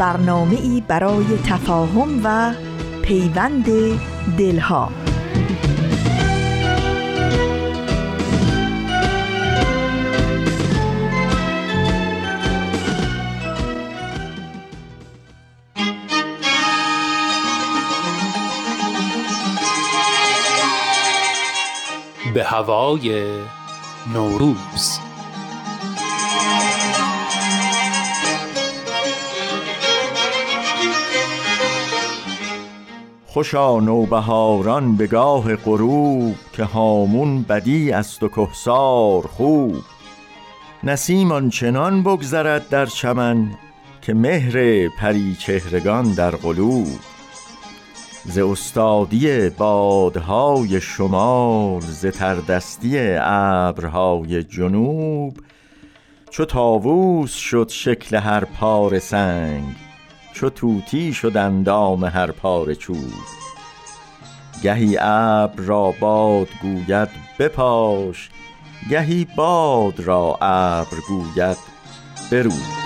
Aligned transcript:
برنامه 0.00 0.56
ای 0.56 0.82
برای 0.88 1.38
تفاهم 1.46 2.20
و 2.24 2.54
پیوند 3.02 3.66
دلها. 4.38 4.92
به 22.34 22.44
هوای 22.44 23.24
نوروز. 24.14 24.99
خوشا 33.40 33.80
نوبهاران 33.80 34.96
به 34.96 35.06
گاه 35.06 35.56
غروب 35.56 36.34
که 36.52 36.64
هامون 36.64 37.42
بدی 37.42 37.92
است 37.92 38.22
و 38.22 38.28
کهسار 38.28 39.22
خوب. 39.22 39.76
نسیم 40.84 41.32
آنچنان 41.32 42.02
بگذرد 42.02 42.68
در 42.68 42.86
چمن 42.86 43.50
که 44.02 44.14
مهر 44.14 44.88
پری 44.88 45.36
چهرگان 45.40 46.14
در 46.14 46.30
قلوب. 46.30 46.98
ز 48.24 48.38
استادی 48.38 49.48
بادهای 49.48 50.80
شمال 50.80 51.80
ز 51.80 52.06
تردستی 52.06 52.98
ابرهای 53.20 54.42
جنوب. 54.42 55.36
چو 56.30 56.44
تاووس 56.44 57.34
شد 57.34 57.68
شکل 57.68 58.16
هر 58.16 58.44
پار 58.44 58.98
سنگ 58.98 59.89
چو 60.32 60.50
توتی 60.50 61.14
شد 61.14 61.36
اندام 61.36 62.04
هر 62.04 62.30
پاره 62.30 62.74
چوب 62.74 63.12
گهی 64.62 64.96
ابر 65.00 65.62
را 65.62 65.94
باد 66.00 66.48
گوید 66.62 67.08
بپاش 67.38 68.30
گهی 68.90 69.26
باد 69.36 70.00
را 70.00 70.38
ابر 70.40 70.96
گوید 71.08 71.56
برود 72.30 72.79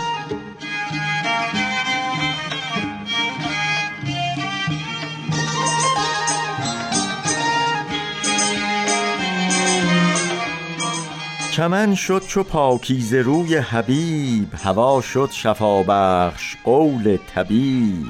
چمن 11.55 11.95
شد 11.95 12.23
چو 12.27 12.43
پاکیز 12.43 13.15
روی 13.15 13.57
حبیب 13.57 14.55
هوا 14.65 15.01
شد 15.01 15.29
شفابخش 15.33 16.57
قول 16.65 17.19
طبیب. 17.35 18.07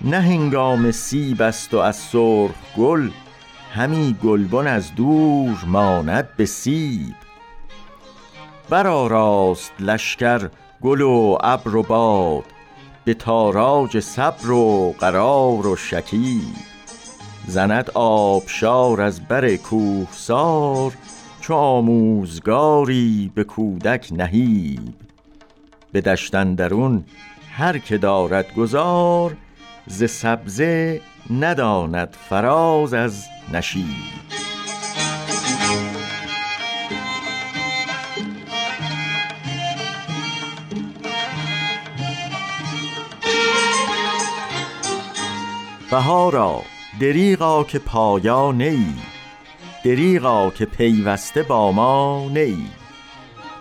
نه 0.00 0.20
هنگام 0.20 0.90
سیب 0.90 1.42
است 1.42 1.74
و 1.74 1.78
از 1.78 1.96
سرخ 1.96 2.54
گل 2.76 3.10
همی 3.72 4.16
گلبن 4.24 4.66
از 4.66 4.94
دور 4.94 5.64
ماند 5.66 6.28
به 6.36 6.46
سیب. 6.46 7.14
راست 8.70 9.72
لشکر 9.80 10.48
گل 10.82 11.00
و 11.00 11.38
ابر 11.40 11.76
و 11.76 11.82
باد 11.82 12.44
به 13.04 13.14
تاراج 13.14 14.00
صبر 14.00 14.50
و 14.50 14.94
قرار 14.98 15.66
و 15.66 15.76
شکیب. 15.76 16.56
زند 17.46 17.90
آبشار 17.94 19.00
از 19.00 19.28
بر 19.28 19.56
کوهسار 19.56 20.92
چو 21.46 21.54
آموزگاری 21.54 23.32
به 23.34 23.44
کودک 23.44 24.08
نهیب. 24.12 24.94
به 25.92 26.00
دشتن 26.00 26.54
درون 26.54 27.04
هر 27.52 27.78
که 27.78 27.98
دارد 27.98 28.54
گذار 28.54 29.36
ز 29.86 30.04
سبزه 30.04 31.00
نداند 31.30 32.16
فراز 32.28 32.94
از 32.94 33.24
نشیب. 33.52 33.84
بهارا 45.90 46.62
دریغا 47.00 47.64
که 47.64 47.78
پایا 47.78 48.52
نیی 48.52 48.94
دریغا 49.86 50.50
که 50.50 50.64
پیوسته 50.64 51.42
با 51.42 51.72
ما 51.72 52.28
نی. 52.34 52.66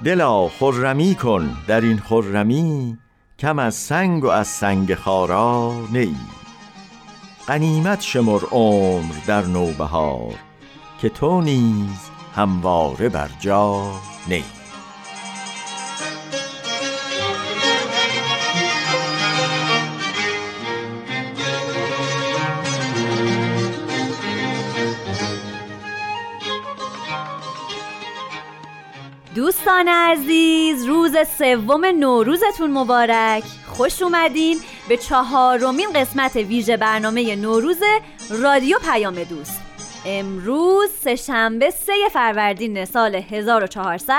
دلا 0.03 0.49
خرمی 0.49 1.15
کن 1.15 1.57
در 1.67 1.81
این 1.81 1.99
خرمی 1.99 2.97
کم 3.39 3.59
از 3.59 3.75
سنگ 3.75 4.23
و 4.23 4.27
از 4.27 4.47
سنگ 4.47 4.95
خارا 4.95 5.73
نی. 5.91 6.15
قنیمت 7.47 8.01
شمر 8.01 8.41
عمر 8.51 9.13
در 9.27 9.45
نوبهار 9.45 10.33
که 11.01 11.09
تو 11.09 11.41
نیز 11.41 12.09
همواره 12.35 13.09
بر 13.09 13.29
جا 13.39 13.91
نی. 14.27 14.43
دوستان 29.35 29.87
عزیز 29.87 30.85
روز 30.85 31.11
سوم 31.37 31.85
نوروزتون 31.85 32.71
مبارک. 32.71 33.43
خوش 33.67 34.01
اومدین 34.01 34.57
به 34.89 34.97
چهارمین 34.97 35.87
قسمت 35.95 36.35
ویژه 36.35 36.77
برنامه 36.77 37.35
نوروز 37.35 37.79
رادیو 38.29 38.77
پیام 38.91 39.23
دوست. 39.23 39.61
امروز 40.05 40.89
سهشنبه 41.03 41.69
سه 41.69 41.93
فروردین 42.13 42.85
سال 42.85 43.15
1400 43.15 44.15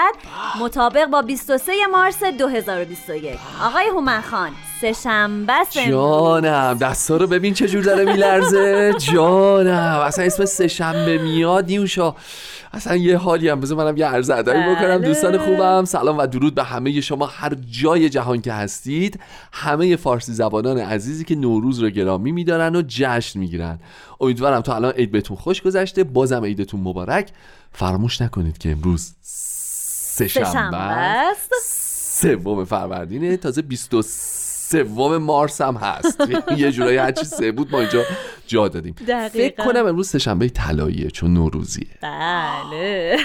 مطابق 0.61 1.07
با 1.07 1.23
23 1.23 1.73
مارس 1.93 2.25
2021 2.25 3.39
آقای 3.63 3.87
هومن 3.87 4.21
خان 4.21 4.51
سهشنبه 4.81 5.53
جانم 5.89 6.79
دستا 6.81 7.17
رو 7.17 7.27
ببین 7.27 7.55
چه 7.55 7.69
جور 7.69 7.83
داره 7.85 8.05
میلرزه. 8.05 8.95
جانم 8.99 10.03
اصلا 10.07 10.25
اسم 10.25 10.45
سهشنبه 10.45 11.19
میاد 11.19 11.67
نیوشا 11.67 12.15
اصلا 12.77 12.97
یه 12.97 13.17
حالی 13.17 13.49
هم. 13.49 13.61
بذار 13.61 13.79
منم 13.79 13.97
یه 13.97 14.07
عرض 14.07 14.31
بکنم 14.31 14.99
بله. 14.99 14.99
دوستان 14.99 15.39
خوبم 15.39 15.85
سلام 15.85 16.19
و 16.19 16.27
درود 16.27 16.55
به 16.55 16.65
همه 16.65 17.01
شما 17.01 17.27
هر 17.27 17.53
جای 17.71 18.09
جهان 18.09 18.41
که 18.41 18.53
هستید. 18.53 19.21
همه 19.53 19.97
فارسی 19.97 20.33
زبانان 20.33 20.79
عزیزی 20.79 21.25
که 21.25 21.35
نوروز 21.35 21.79
رو 21.79 21.91
گرامی 21.91 22.33
میدارن 22.33 22.77
و 22.77 22.83
جشن 22.89 23.39
می‌گیرن. 23.39 23.79
امیدوارم 24.21 24.61
تا 24.61 24.75
الان 24.75 24.93
عید 24.93 25.11
بهتون 25.11 25.37
خوش 25.37 25.63
گذشته. 25.63 26.05
بازم 26.05 26.45
عیدتون 26.45 26.81
مبارک. 26.81 27.31
فراموش 27.73 28.23
نکنید 28.23 28.59
که 28.59 28.73
امروز 28.73 29.13
سه 29.23 30.29
شنبه 30.29 30.77
است. 30.77 31.53
سوم 32.21 32.65
فروردینه. 32.65 33.37
تازه 33.37 33.63
23 33.63 34.09
سوم 34.69 35.17
مارس 35.17 35.61
هم 35.61 35.77
هست. 35.77 36.21
یه 36.57 36.73
جورایی 36.73 36.97
هرچی 36.97 37.25
سه 37.25 37.53
بود 37.53 37.71
ما 37.73 37.81
اینجا 37.81 38.03
جا 38.47 38.69
دادیم. 38.69 38.95
دقیقا. 39.09 39.29
فکر 39.29 39.65
کنم 39.65 39.87
امروز 39.87 40.09
سهشنبه 40.09 40.49
طلاییه 40.49 41.11
چون 41.11 41.35
نوروزیه. 41.35 41.87
بله. 42.03 43.17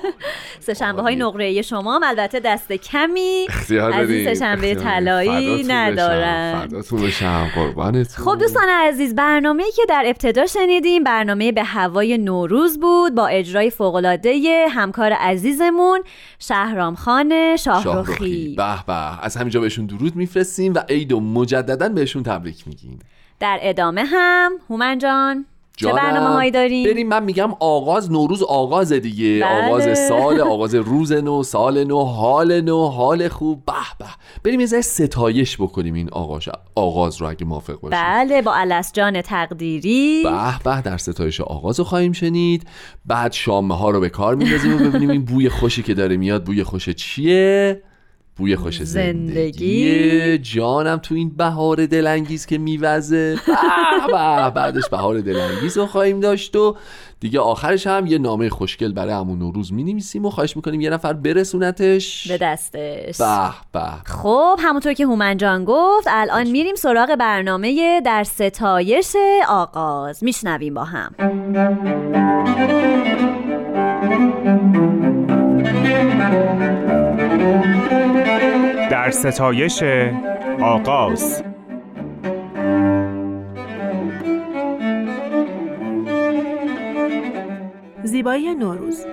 سهشنبه 0.66 1.02
های 1.02 1.16
نقره 1.16 1.62
شما 1.62 1.96
هم 1.96 2.02
البته 2.04 2.40
دست 2.40 2.72
کمی 2.72 3.46
از 3.92 4.10
این 4.10 4.34
سهشنبه 4.34 4.74
طلایی 4.74 5.64
ندارن 5.64 6.60
فرداتون 6.60 7.02
بشم 7.02 7.50
قربانتون. 7.54 8.24
خب 8.24 8.38
دوستان 8.38 8.68
عزیز 8.68 9.14
برنامه 9.14 9.64
که 9.76 9.82
در 9.88 10.02
ابتدا 10.06 10.46
شنیدیم 10.46 11.04
برنامه 11.04 11.52
به 11.52 11.64
هوای 11.64 12.18
نوروز 12.18 12.80
بود 12.80 13.14
با 13.14 13.26
اجرای 13.26 13.70
فوقالعاده 13.70 14.66
همکار 14.70 15.12
عزیزمون 15.12 16.00
شهرام 16.38 16.94
خان 16.94 17.56
شاهروخی 17.56 18.54
به 18.56 18.84
به 18.86 19.24
از 19.24 19.36
همینجا 19.36 19.60
بهشون 19.60 19.86
درود 19.86 20.16
میفرستیم 20.16 20.74
و 20.74 20.78
عید 20.88 21.12
و 21.12 21.20
مجددا 21.20 21.88
بهشون 21.88 22.22
تبریک 22.22 22.68
میگیم. 22.68 22.98
در 23.44 23.58
ادامه 23.62 24.04
هم. 24.04 24.52
هومن 24.70 24.98
جان 24.98 25.46
چه 25.76 25.92
برنامه 25.92 26.34
هایی 26.34 26.50
داریم؟ 26.50 26.90
بریم 26.90 27.08
من 27.08 27.24
میگم 27.24 27.50
آغاز 27.60 28.12
نوروز 28.12 28.42
آغاز 28.42 28.92
دیگه. 28.92 29.40
بله. 29.40 29.66
آغاز 29.66 29.98
سال 30.08 30.40
آغاز 30.40 30.74
روز 30.74 31.12
نو 31.12 31.42
سال 31.42 31.84
نو 31.84 32.04
حال 32.04 32.60
نو 32.60 32.86
حال 32.86 33.28
خوب. 33.28 33.64
به 33.66 33.72
به. 33.98 34.06
بریم 34.44 34.60
یه 34.60 34.66
ذره 34.66 34.80
ستایش 34.80 35.56
بکنیم 35.56 35.94
این 35.94 36.10
آغاز 36.12 36.42
آغاز 36.74 37.16
رو 37.16 37.28
اگه 37.28 37.44
موافق 37.44 37.80
باشیم 37.80 37.98
بله 38.02 38.42
با 38.42 38.54
الس 38.54 38.92
جان 38.92 39.22
تقدیری. 39.22 40.22
به 40.24 40.58
به. 40.64 40.80
در 40.80 40.96
ستایش 40.96 41.40
آغاز 41.40 41.78
رو 41.78 41.84
خواهیم 41.84 42.12
شنید. 42.12 42.68
بعد 43.06 43.32
شامه 43.32 43.76
ها 43.76 43.90
رو 43.90 44.00
به 44.00 44.08
کار 44.08 44.34
میندازیم 44.34 44.74
و 44.74 44.78
ببینیم 44.78 45.10
این 45.10 45.24
بوی 45.24 45.48
خوشی 45.48 45.82
که 45.82 45.94
داره 45.94 46.16
میاد 46.16 46.44
بوی 46.44 46.64
خوش 46.64 46.88
چیه. 46.88 47.82
بوی 48.36 48.56
خوش 48.56 48.82
زندگی. 48.82 49.32
زندگی. 49.32 50.38
جانم 50.38 50.96
تو 50.96 51.14
این 51.14 51.30
بهار 51.36 51.86
دلانگیز 51.86 52.46
که 52.46 52.58
میوزه. 52.58 53.38
بعدش 54.54 54.88
بهار 54.90 55.20
دلانگیز 55.20 55.78
رو 55.78 55.86
خواهیم 55.86 56.20
داشت 56.20 56.56
و 56.56 56.76
دیگه 57.20 57.40
آخرش 57.40 57.86
هم 57.86 58.06
یه 58.06 58.18
نامه 58.18 58.48
خوشگل 58.48 58.92
برای 58.92 59.12
همون 59.12 59.38
نوروز 59.38 59.72
می‌نویسیم 59.72 60.26
و 60.26 60.30
خواهش 60.30 60.56
می‌کنیم 60.56 60.80
یه 60.80 60.90
نفر 60.90 61.12
برسونتش. 61.12 62.28
به 62.28 62.38
دستش. 62.38 63.18
به 63.18 63.50
به. 63.72 63.80
خب 64.04 64.58
همونطور 64.62 64.92
که 64.92 65.06
هومن 65.06 65.36
جان 65.36 65.64
گفت 65.64 66.06
الان 66.10 66.50
میریم 66.50 66.74
سراغ 66.74 67.16
برنامه 67.16 68.00
در 68.00 68.24
ستایش 68.24 69.16
آغاز. 69.48 70.24
میشنویم 70.24 70.74
با 70.74 70.84
هم. 70.84 71.14
در 79.04 79.10
ستایش 79.10 79.82
آغاز. 80.60 81.42
زیبایی 88.04 88.54
نوروز. 88.54 89.06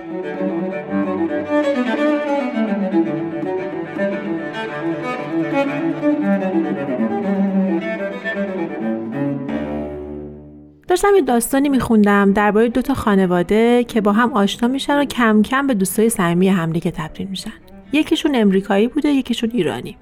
داشتم 10.88 11.08
یه 11.14 11.20
داستانی 11.26 11.68
میخوندم 11.68 12.32
درباره 12.32 12.68
دو 12.68 12.82
تا 12.82 12.94
خانواده 12.94 13.84
که 13.84 14.00
با 14.00 14.12
هم 14.12 14.32
آشنا 14.32 14.68
میشن 14.68 14.98
و 14.98 15.04
کم 15.04 15.42
کم 15.42 15.66
به 15.66 15.74
دوستای 15.74 16.08
صمیمی 16.08 16.48
همدیگه 16.48 16.90
تبدیل 16.90 17.26
میشن. 17.26 17.71
یکیشون 17.92 18.34
امریکایی 18.34 18.88
بوده 18.88 19.08
یکیشون 19.08 19.50
ایرانی. 19.50 19.96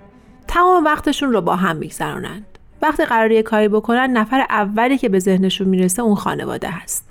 تمام 0.48 0.84
وقتشون 0.84 1.32
رو 1.32 1.40
با 1.40 1.56
هم 1.56 1.76
میگذرونند. 1.76 2.46
وقتی 2.82 3.04
قراره 3.04 3.34
یه 3.34 3.42
کاری 3.42 3.68
بکنن 3.68 4.10
نفر 4.10 4.46
اولی 4.50 4.98
که 4.98 5.08
به 5.08 5.18
ذهنشون 5.18 5.68
می‌رسه 5.68 6.02
اون 6.02 6.14
خانواده 6.14 6.70
هست. 6.70 7.08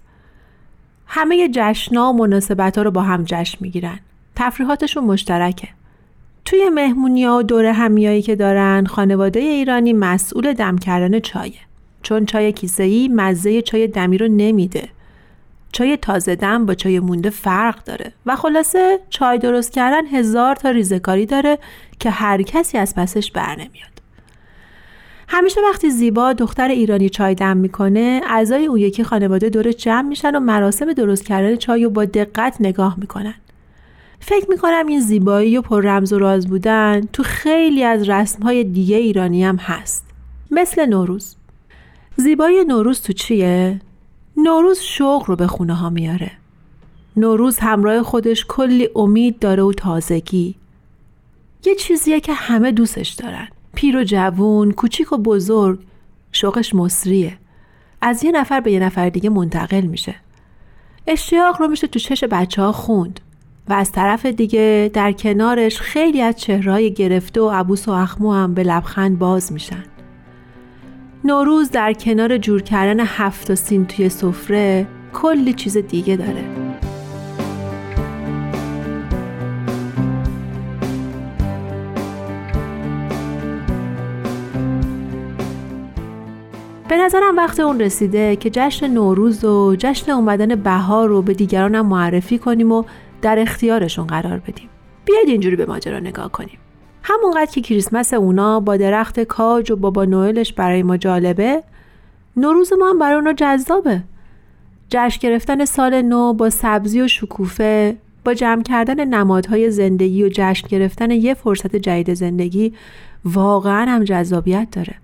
همه 1.07 1.49
جشنا 1.53 2.09
و 2.09 2.17
مناسبت 2.17 2.77
ها 2.77 2.83
رو 2.83 2.91
با 2.91 3.01
هم 3.01 3.23
جشن 3.23 3.57
می‌گیرن. 3.61 3.99
تفریحاتشون 4.35 5.03
مشترکه. 5.03 5.67
توی 6.45 6.69
مهمونی 6.69 7.25
و 7.25 7.41
دور 7.41 7.65
همیایی 7.65 8.21
که 8.21 8.35
دارن 8.35 8.85
خانواده 8.85 9.39
ایرانی 9.39 9.93
مسئول 9.93 10.53
دم 10.53 10.77
کردن 10.77 11.19
چایه. 11.19 11.59
چون 12.03 12.25
چای 12.25 12.51
کیسه‌ای 12.51 13.07
مزه 13.07 13.61
چای 13.61 13.87
دمی 13.87 14.17
رو 14.17 14.27
نمیده. 14.27 14.89
چای 15.71 15.97
تازه 15.97 16.35
دم 16.35 16.65
با 16.65 16.73
چای 16.73 16.99
مونده 16.99 17.29
فرق 17.29 17.83
داره. 17.83 18.13
و 18.25 18.35
خلاصه 18.35 18.99
چای 19.09 19.37
درست 19.37 19.71
کردن 19.71 20.05
هزار 20.05 20.55
تا 20.55 20.69
ریزکاری 20.69 21.25
داره 21.25 21.59
که 21.99 22.09
هر 22.09 22.41
کسی 22.41 22.77
از 22.77 22.95
پسش 22.95 23.31
بر 23.31 23.51
نمیاد. 23.51 23.99
همیشه 25.27 25.61
وقتی 25.69 25.89
زیبا 25.89 26.33
دختر 26.33 26.67
ایرانی 26.67 27.09
چای 27.09 27.35
دم 27.35 27.57
می‌کنه 27.57 28.21
اعضای 28.27 28.65
اون 28.65 28.79
یکی 28.79 29.03
خانواده 29.03 29.49
دور 29.49 29.71
جمع 29.71 30.07
میشن 30.07 30.35
و 30.35 30.39
مراسم 30.39 30.93
درست 30.93 31.25
کردن 31.25 31.55
چای 31.55 31.83
رو 31.83 31.89
با 31.89 32.05
دقت 32.05 32.57
نگاه 32.59 32.95
می‌کنن. 32.99 33.35
فکر 34.19 34.49
می‌کنم 34.49 34.87
این 34.87 34.99
زیبایی 34.99 35.57
و 35.57 35.61
پر 35.61 35.81
رمز 35.81 36.13
و 36.13 36.19
راز 36.19 36.47
بودن 36.47 37.01
تو 37.13 37.23
خیلی 37.23 37.83
از 37.83 38.09
رسمهای 38.09 38.63
دیگه 38.63 38.97
ایرانی 38.97 39.43
هم 39.43 39.55
هست. 39.55 40.05
مثل 40.51 40.85
نوروز. 40.85 41.35
زیبایی 42.15 42.63
نوروز 42.63 43.01
تو 43.01 43.13
چیه؟ 43.13 43.81
نوروز 44.43 44.79
شوق 44.79 45.23
رو 45.27 45.35
به 45.35 45.47
خونه 45.47 45.73
ها 45.73 45.89
میاره. 45.89 46.31
نوروز 47.17 47.59
همراه 47.59 48.03
خودش 48.03 48.45
کلی 48.47 48.89
امید 48.95 49.39
داره 49.39 49.63
و 49.63 49.73
تازگی. 49.73 50.55
یه 51.65 51.75
چیزیه 51.75 52.19
که 52.19 52.33
همه 52.33 52.71
دوستش 52.71 53.09
دارن. 53.09 53.47
پیر 53.75 53.97
و 53.97 54.03
جوون، 54.03 54.71
کوچیک 54.71 55.13
و 55.13 55.17
بزرگ. 55.17 55.79
شوقش 56.31 56.75
مصریه. 56.75 57.37
از 58.01 58.23
یه 58.23 58.31
نفر 58.31 58.59
به 58.59 58.71
یه 58.71 58.79
نفر 58.79 59.09
دیگه 59.09 59.29
منتقل 59.29 59.81
میشه. 59.81 60.15
اشتیاق 61.07 61.61
رو 61.61 61.67
میشه 61.67 61.87
تو 61.87 61.99
چش 61.99 62.23
بچه 62.23 62.61
ها 62.61 62.71
خوند 62.71 63.19
و 63.69 63.73
از 63.73 63.91
طرف 63.91 64.25
دیگه 64.25 64.91
در 64.93 65.11
کنارش 65.11 65.79
خیلی 65.79 66.21
از 66.21 66.35
چهرهای 66.35 66.93
گرفته 66.93 67.41
و 67.41 67.49
عبوس 67.49 67.87
و 67.87 67.91
اخمو 67.91 68.33
هم 68.33 68.53
به 68.53 68.63
لبخند 68.63 69.19
باز 69.19 69.53
میشن. 69.53 69.83
نوروز 71.23 71.71
در 71.71 71.93
کنار 71.93 72.37
جور 72.37 72.61
کردن 72.61 72.99
هفت 72.99 73.55
سین 73.55 73.85
توی 73.85 74.09
سفره 74.09 74.87
کلی 75.13 75.53
چیز 75.53 75.77
دیگه 75.77 76.15
داره. 76.15 76.43
به 86.89 86.97
نظرم 86.97 87.37
وقت 87.37 87.59
اون 87.59 87.79
رسیده 87.79 88.35
که 88.35 88.49
جشن 88.49 88.87
نوروز 88.87 89.45
و 89.45 89.75
جشن 89.75 90.11
اومدن 90.11 90.55
بهار 90.55 91.09
رو 91.09 91.21
به 91.21 91.33
دیگرانم 91.33 91.85
معرفی 91.85 92.37
کنیم 92.37 92.71
و 92.71 92.83
در 93.21 93.39
اختیارشون 93.39 94.07
قرار 94.07 94.37
بدیم. 94.37 94.69
بیاید 95.05 95.29
اینجوری 95.29 95.55
به 95.55 95.65
ماجرا 95.65 95.99
نگاه 95.99 96.31
کنیم. 96.31 96.57
همونقدر 97.09 97.51
که 97.51 97.61
کریسمس 97.61 98.13
اونا 98.13 98.59
با 98.59 98.77
درخت 98.77 99.19
کاج 99.19 99.71
و 99.71 99.75
بابا 99.75 100.05
نوئلش 100.05 100.53
برای 100.53 100.83
ما 100.83 100.97
جالبه 100.97 101.63
نوروز 102.37 102.73
ما 102.73 102.89
هم 102.89 102.99
برای 102.99 103.15
اونا 103.15 103.33
جذابه. 103.33 104.03
جشن 104.89 105.19
گرفتن 105.21 105.65
سال 105.65 106.01
نو 106.01 106.33
با 106.33 106.49
سبزی 106.49 107.01
و 107.01 107.07
شکوفه 107.07 107.97
با 108.25 108.33
جمع 108.33 108.63
کردن 108.63 109.05
نمادهای 109.05 109.71
زندگی 109.71 110.23
و 110.23 110.29
جشن 110.33 110.67
گرفتن 110.67 111.11
یه 111.11 111.33
فرصت 111.33 111.75
جدید 111.75 112.13
زندگی 112.13 112.73
واقعا 113.25 113.85
هم 113.85 114.03
جذابیت 114.03 114.67
داره. 114.71 114.95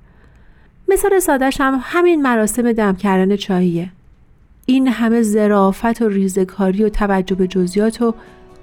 مثال 0.88 1.19
سادش 1.19 1.62
هم 1.62 1.80
همین 1.84 2.22
مراسم 2.22 2.72
دم 2.72 2.96
کردن 2.96 3.36
چاییه 3.36 3.90
این 4.66 4.88
همه 4.88 5.22
زرافت 5.22 6.02
و 6.02 6.10
ریزکاری 6.10 6.84
و 6.84 6.90
توجه 6.90 7.36
به 7.36 7.48
جزئیات 7.48 8.02
و 8.02 8.13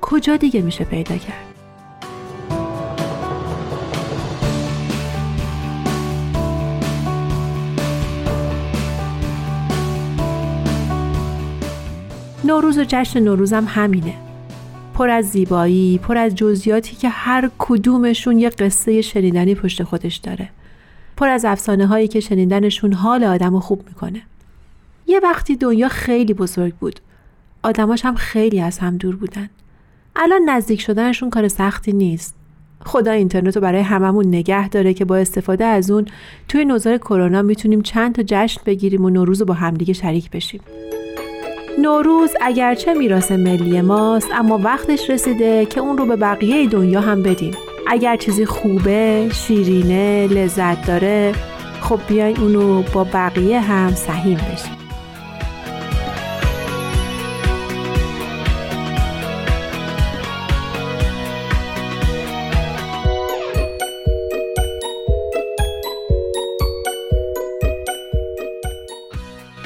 کجا 0.00 0.36
دیگه 0.36 0.62
میشه 0.62 0.84
پیدا 0.84 1.16
کرد؟ 1.16 1.51
نوروز 12.52 12.78
و 12.78 12.84
جشن 12.88 13.20
نوروز 13.20 13.52
هم 13.52 13.64
همینه. 13.68 14.14
پر 14.94 15.10
از 15.10 15.24
زیبایی 15.24 15.98
پر 15.98 16.16
از 16.16 16.34
جزئیاتی 16.34 16.96
که 16.96 17.08
هر 17.08 17.50
کدومشون 17.58 18.38
یه 18.38 18.48
قصه 18.48 19.02
شنیدنی 19.02 19.54
پشت 19.54 19.82
خودش 19.82 20.16
داره. 20.16 20.48
پر 21.16 21.28
از 21.28 21.44
افسانه 21.44 21.86
هایی 21.86 22.08
که 22.08 22.20
شنیدنشون 22.20 22.92
حال 22.92 23.24
آدم 23.24 23.52
رو 23.52 23.60
خوب 23.60 23.84
می‌کنه. 23.88 24.22
یه 25.06 25.20
وقتی 25.22 25.56
دنیا 25.56 25.88
خیلی 25.88 26.34
بزرگ 26.34 26.74
بود. 26.74 27.00
آدماش 27.62 28.04
هم 28.04 28.14
خیلی 28.14 28.60
از 28.60 28.78
هم 28.78 28.96
دور 28.96 29.16
بودن. 29.16 29.50
الان 30.16 30.40
نزدیک 30.48 30.80
شدنشون 30.80 31.30
کار 31.30 31.48
سختی 31.48 31.92
نیست. 31.92 32.34
خدا 32.84 33.10
اینترنت 33.10 33.56
رو 33.56 33.62
برای 33.62 33.80
هممون 33.82 34.26
نگه 34.26 34.68
داره 34.68 34.94
که 34.94 35.04
با 35.04 35.16
استفاده 35.16 35.64
از 35.64 35.90
اون 35.90 36.06
توی 36.48 36.64
نوزار 36.64 36.98
کرونا 36.98 37.42
می‌تونیم 37.42 37.82
چند 37.82 38.14
تا 38.14 38.22
جشن 38.26 38.60
بگیریم 38.66 39.04
و 39.04 39.10
نوروز 39.10 39.40
رو 39.40 39.46
با 39.46 39.54
همدیگه 39.54 39.92
شریک 39.92 40.30
بشیم. 40.30 40.60
نوروز 41.78 42.30
اگرچه 42.40 42.94
میراث 42.94 43.32
ملی 43.32 43.80
ماست 43.80 44.28
اما 44.34 44.58
وقتش 44.58 45.10
رسیده 45.10 45.66
که 45.66 45.80
اون 45.80 45.98
رو 45.98 46.06
به 46.06 46.16
بقیه 46.16 46.68
دنیا 46.68 47.00
هم 47.00 47.22
بدیم. 47.22 47.54
اگر 47.86 48.16
چیزی 48.16 48.46
خوبه، 48.46 49.28
شیرینه، 49.34 50.26
لذت 50.26 50.86
داره 50.86 51.32
خب 51.80 52.00
بیاین 52.08 52.36
اونو 52.36 52.82
با 52.82 53.04
بقیه 53.04 53.60
هم 53.60 53.94
سهیم 53.94 54.38
بشیم. 54.52 54.81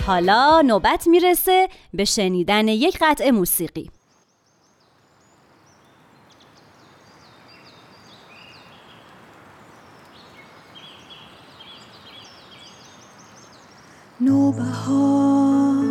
حالا 0.07 0.63
نوبت 0.63 1.07
می‌رسه 1.07 1.69
به 1.95 2.05
شنیدن 2.05 2.69
یک 2.69 2.99
قطعه 3.01 3.31
موسیقی. 3.31 3.91
نوبهار 14.21 15.85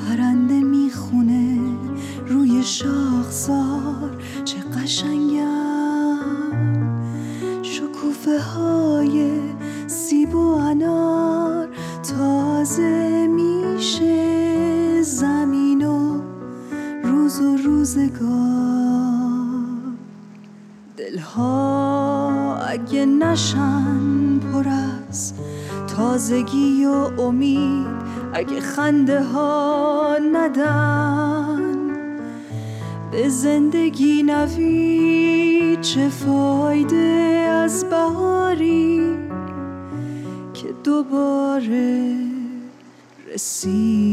پرنده 0.00 0.60
می‌خونه 0.60 1.58
روی 2.26 2.62
شاخسار 2.62 4.22
چه 4.44 4.56
قشنگ 4.58 5.31
نشن 23.32 24.38
پر 24.38 24.68
از 24.68 25.32
تازگی 25.96 26.84
و 26.84 27.20
امید. 27.20 27.86
اگه 28.32 28.60
خنده 28.60 29.22
ها 29.22 30.16
ندن 30.32 31.60
به 33.10 33.28
زندگی 33.28 34.22
نوید 34.22 35.80
چه 35.80 36.08
فایده 36.08 37.48
از 37.64 37.84
بهاری 37.84 39.00
که 40.54 40.68
دوباره 40.84 42.16
رسید. 43.34 44.11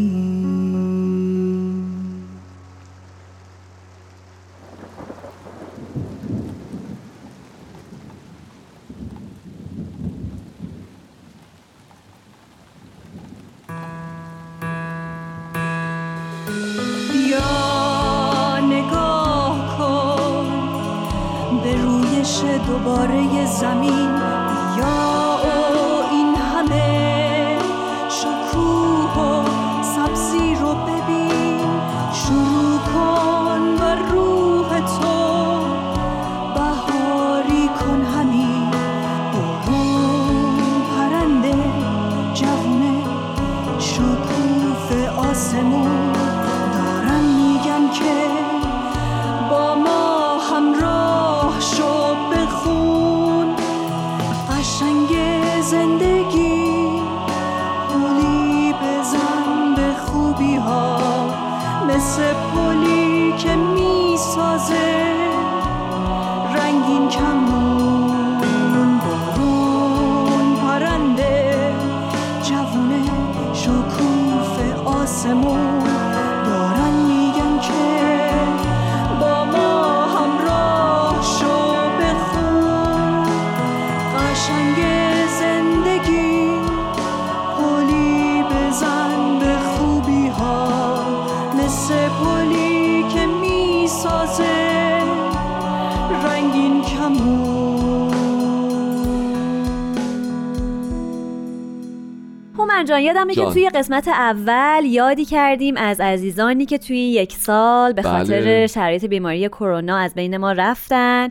یادمه 103.09 103.35
که. 103.35 103.45
توی 103.45 103.69
قسمت 103.69 104.07
اول 104.07 104.85
یادی 104.85 105.25
کردیم 105.25 105.77
از 105.77 105.99
عزیزانی 105.99 106.65
که 106.65 106.77
توی 106.77 106.97
یک 106.97 107.33
سال 107.33 107.93
به 107.93 108.01
بله. 108.01 108.11
خاطر 108.11 108.67
شرایط 108.67 109.05
بیماری 109.05 109.49
کرونا 109.49 109.97
از 109.97 110.13
بین 110.13 110.37
ما 110.37 110.51
رفتن. 110.51 111.29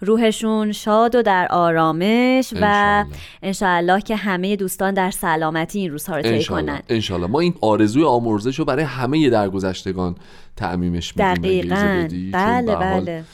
روحشون 0.00 0.72
شاد 0.72 1.14
و 1.14 1.22
در 1.22 1.46
آرامش 1.50 2.54
و. 2.60 3.04
انشاءالله 3.42 4.00
که 4.00 4.16
همه 4.16 4.56
دوستان 4.56 4.94
در 4.94 5.10
سلامتی 5.10 5.78
این 5.78 5.90
روزها 5.90 6.16
رو 6.16 6.22
طی 6.22 6.44
کنن. 6.44 6.80
انشالله. 6.88 7.26
ما 7.26 7.40
این 7.40 7.54
آرزوی 7.60 8.04
آمرزش 8.04 8.58
رو 8.58 8.64
برای 8.64 8.84
همه 8.84 9.30
درگذشتگان 9.30 10.14
تعمیمش 10.56 11.16
میدیم 11.16 11.68
دقیقا. 11.70 12.30
بله 12.32 12.76
بله. 12.76 13.24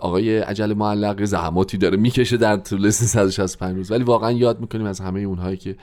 آقای 0.00 0.38
عجل 0.38 0.74
معلق 0.74 1.24
زحماتی 1.24 1.78
داره 1.78 1.96
می‌کشه 1.96 2.36
در 2.36 2.56
طول 2.56 2.90
365 2.90 3.76
روز. 3.76 3.90
ولی 3.90 4.04
واقعا 4.04 4.32
یاد 4.32 4.60
می‌کنیم 4.60 4.86
از 4.86 5.00
همه 5.00 5.20
اونهایی 5.20 5.56
که 5.56 5.76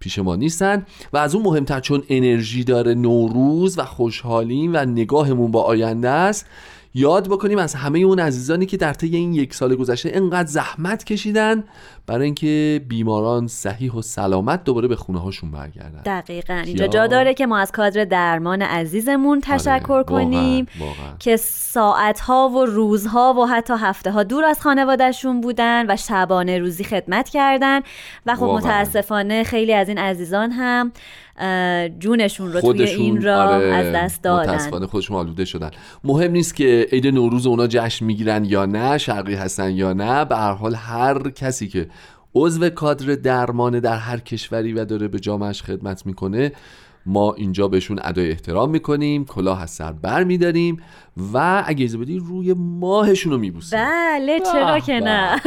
پیش 0.00 0.18
ما 0.18 0.36
نیستن 0.36 0.86
و 1.12 1.16
از 1.16 1.34
اون 1.34 1.44
مهمتر 1.44 1.80
چون 1.80 2.02
انرژی 2.08 2.64
داره 2.64 2.94
نوروز 2.94 3.78
و 3.78 3.84
خوشحالیم 3.84 4.74
و 4.74 4.84
نگاهمون 4.84 5.50
با 5.50 5.62
آینده 5.62 6.08
است 6.08 6.46
یاد 6.94 7.28
بکنیم 7.28 7.58
از 7.58 7.74
همه 7.74 7.98
اون 7.98 8.18
عزیزانی 8.18 8.66
که 8.66 8.76
در 8.76 8.92
طی 8.92 9.16
این 9.16 9.34
یک 9.34 9.54
سال 9.54 9.76
گذشته 9.76 10.10
انقدر 10.14 10.48
زحمت 10.48 11.04
کشیدن 11.04 11.64
برای 12.06 12.24
اینکه 12.24 12.84
بیماران 12.88 13.46
صحیح 13.46 13.92
و 13.92 14.02
سلامت 14.02 14.64
دوباره 14.64 14.88
به 14.88 14.96
خونه 14.96 15.20
هاشون 15.20 15.50
برگردن 15.50 16.02
دقیقا 16.02 16.54
اینجا 16.54 16.86
جا 16.86 17.06
داره 17.06 17.34
که 17.34 17.46
ما 17.46 17.58
از 17.58 17.72
کادر 17.72 18.04
درمان 18.04 18.62
عزیزمون 18.62 19.40
تشکر 19.40 19.92
آره، 19.92 20.04
کنیم 20.04 20.66
واقعاً، 20.80 20.88
واقعاً. 20.88 21.16
که 21.18 21.36
ساعتها 21.36 22.48
و 22.48 22.64
روزها 22.64 23.34
و 23.34 23.46
حتی 23.46 23.74
هفته 23.78 24.10
ها 24.10 24.22
دور 24.22 24.44
از 24.44 24.60
خانوادهشون 24.60 25.40
بودن 25.40 25.90
و 25.90 25.96
شبانه 25.96 26.58
روزی 26.58 26.84
خدمت 26.84 27.28
کردن 27.28 27.80
و 28.26 28.34
خب 28.34 28.42
واقعاً. 28.42 28.58
متاسفانه 28.58 29.44
خیلی 29.44 29.74
از 29.74 29.88
این 29.88 29.98
عزیزان 29.98 30.50
هم 30.50 30.92
جونشون 31.98 32.52
رو 32.52 32.60
توی 32.60 32.82
این 32.82 33.22
را 33.22 33.42
آره، 33.42 33.66
از 33.66 33.94
دست 33.94 34.22
دادن. 34.22 34.50
متاسفانه 34.54 34.86
خودشون 34.86 35.16
آلوده 35.16 35.44
شدن. 35.44 35.70
مهم 36.04 36.30
نیست 36.32 36.56
که 36.56 36.86
عید 36.92 37.06
نوروز 37.06 37.46
اونا 37.46 37.66
جشن 37.66 38.04
می‌گیرن 38.04 38.44
یا 38.44 38.66
نه 38.66 38.98
شرقی 38.98 39.34
هستن 39.34 39.70
یا 39.70 39.92
نه 39.92 40.24
به 40.24 40.36
هر 40.36 40.52
حال 40.52 40.74
هر 40.74 41.30
کسی 41.30 41.68
که 41.68 41.88
عضو 42.34 42.68
کادر 42.68 43.14
درمانه 43.14 43.80
در 43.80 43.96
هر 43.96 44.18
کشوری 44.18 44.72
و 44.72 44.84
داره 44.84 45.08
به 45.08 45.20
جامعش 45.20 45.62
خدمت 45.62 46.06
می‌کنه 46.06 46.52
ما 47.06 47.34
اینجا 47.34 47.68
بهشون 47.68 47.98
ادای 48.02 48.30
احترام 48.30 48.70
می‌کنیم 48.70 49.24
کلاه 49.24 49.62
از 49.62 49.70
سر 49.70 49.92
بر 49.92 50.24
میداریم 50.24 50.76
و 51.32 51.64
اگه 51.66 51.84
اجازه 51.84 51.98
بدی 51.98 52.18
روی 52.18 52.54
ماهشون 52.56 53.32
رو 53.32 53.38
میبوسیم 53.38 53.78
بله 53.78 54.40
چرا 54.52 54.80
که 54.80 54.92
نه. 54.92 55.40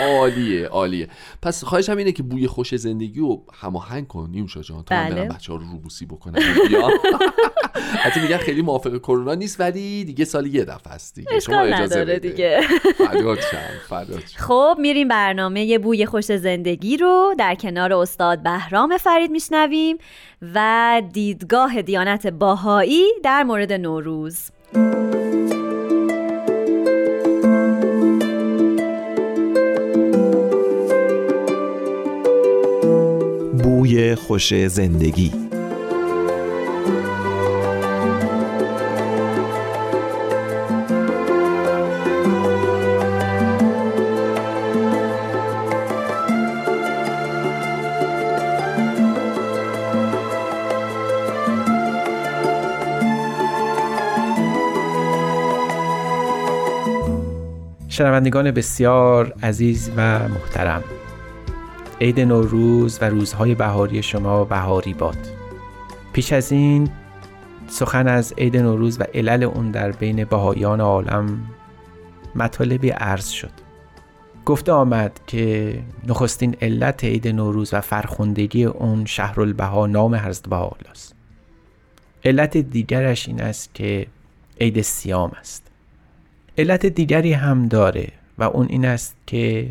عالیه 0.00 0.66
عالیه 0.66 1.08
پس 1.42 1.64
خواهشم 1.64 1.96
اینه 1.96 2.12
که 2.12 2.22
بوی 2.22 2.46
خوش 2.46 2.76
زندگی 2.76 3.20
رو 3.20 3.44
هماهنگ 3.54 4.06
کن 4.06 4.28
نیوشا 4.32 4.62
جان 4.62 4.82
تا 4.82 4.94
من 4.94 5.04
بله. 5.04 5.14
برم 5.14 5.28
بچه 5.28 5.52
ها 5.52 5.58
رو 5.58 5.64
روبوسی 5.64 6.06
بکنم. 6.06 6.34
حتی 8.04 8.20
میگن 8.20 8.36
خیلی 8.36 8.62
موافق 8.62 8.98
کرونا 8.98 9.34
نیست 9.34 9.60
ولی 9.60 10.04
دیگه 10.04 10.24
سالی 10.24 10.50
یه 10.50 10.64
دفعه 10.64 10.92
است 10.92 11.14
دیگه 11.14 11.40
شما 11.40 11.60
اجازه 11.60 12.04
بده. 12.04 12.18
دیگه. 12.18 12.60
خب 14.46 14.76
میریم 14.78 15.08
برنامه 15.08 15.78
بوی 15.78 16.06
خوش 16.06 16.24
زندگی 16.24 16.96
رو 16.96 17.34
در 17.38 17.54
کنار 17.54 17.92
استاد 17.92 18.42
بهرام 18.42 18.96
فرید 18.96 19.30
میشنویم 19.30 19.96
و 20.54 21.02
دیدگاه 21.12 21.82
دیانت 21.82 22.26
باهایی 22.26 23.04
در 23.22 23.42
مورد 23.42 23.72
نوروز 23.72 24.50
بوی 33.62 34.14
خوش 34.14 34.66
زندگی 34.66 35.41
شنوندگان 57.92 58.50
بسیار 58.50 59.34
عزیز 59.42 59.90
و 59.96 60.28
محترم. 60.28 60.84
عید 62.00 62.20
نوروز 62.20 62.98
و 63.02 63.04
روزهای 63.04 63.54
بهاری 63.54 64.02
شما 64.02 64.44
بهاری 64.44 64.94
باد. 64.94 65.16
پیش 66.12 66.32
از 66.32 66.52
این 66.52 66.90
سخن 67.68 68.08
از 68.08 68.34
عید 68.38 68.56
نوروز 68.56 69.00
و 69.00 69.04
علل 69.14 69.42
اون 69.42 69.70
در 69.70 69.92
بین 69.92 70.24
بهایان 70.24 70.80
عالم 70.80 71.38
مطالبی 72.34 72.90
عرض 72.90 73.28
شد. 73.28 73.50
گفته 74.44 74.72
آمد 74.72 75.20
که 75.26 75.78
نخستین 76.08 76.56
علت 76.62 77.04
عید 77.04 77.28
نوروز 77.28 77.74
و 77.74 77.80
فرخوندگی 77.80 78.64
اون 78.64 79.04
شهرالبها 79.04 79.86
نام 79.86 80.14
حضرت 80.14 80.48
بهاءالله 80.48 80.92
علت 82.24 82.56
دیگرش 82.56 83.28
این 83.28 83.40
است 83.40 83.74
که 83.74 84.06
عید 84.60 84.82
سیام 84.82 85.32
است. 85.40 85.71
علت 86.58 86.86
دیگری 86.86 87.32
هم 87.32 87.68
داره 87.68 88.08
و 88.38 88.42
اون 88.42 88.66
این 88.70 88.84
است 88.84 89.16
که 89.26 89.70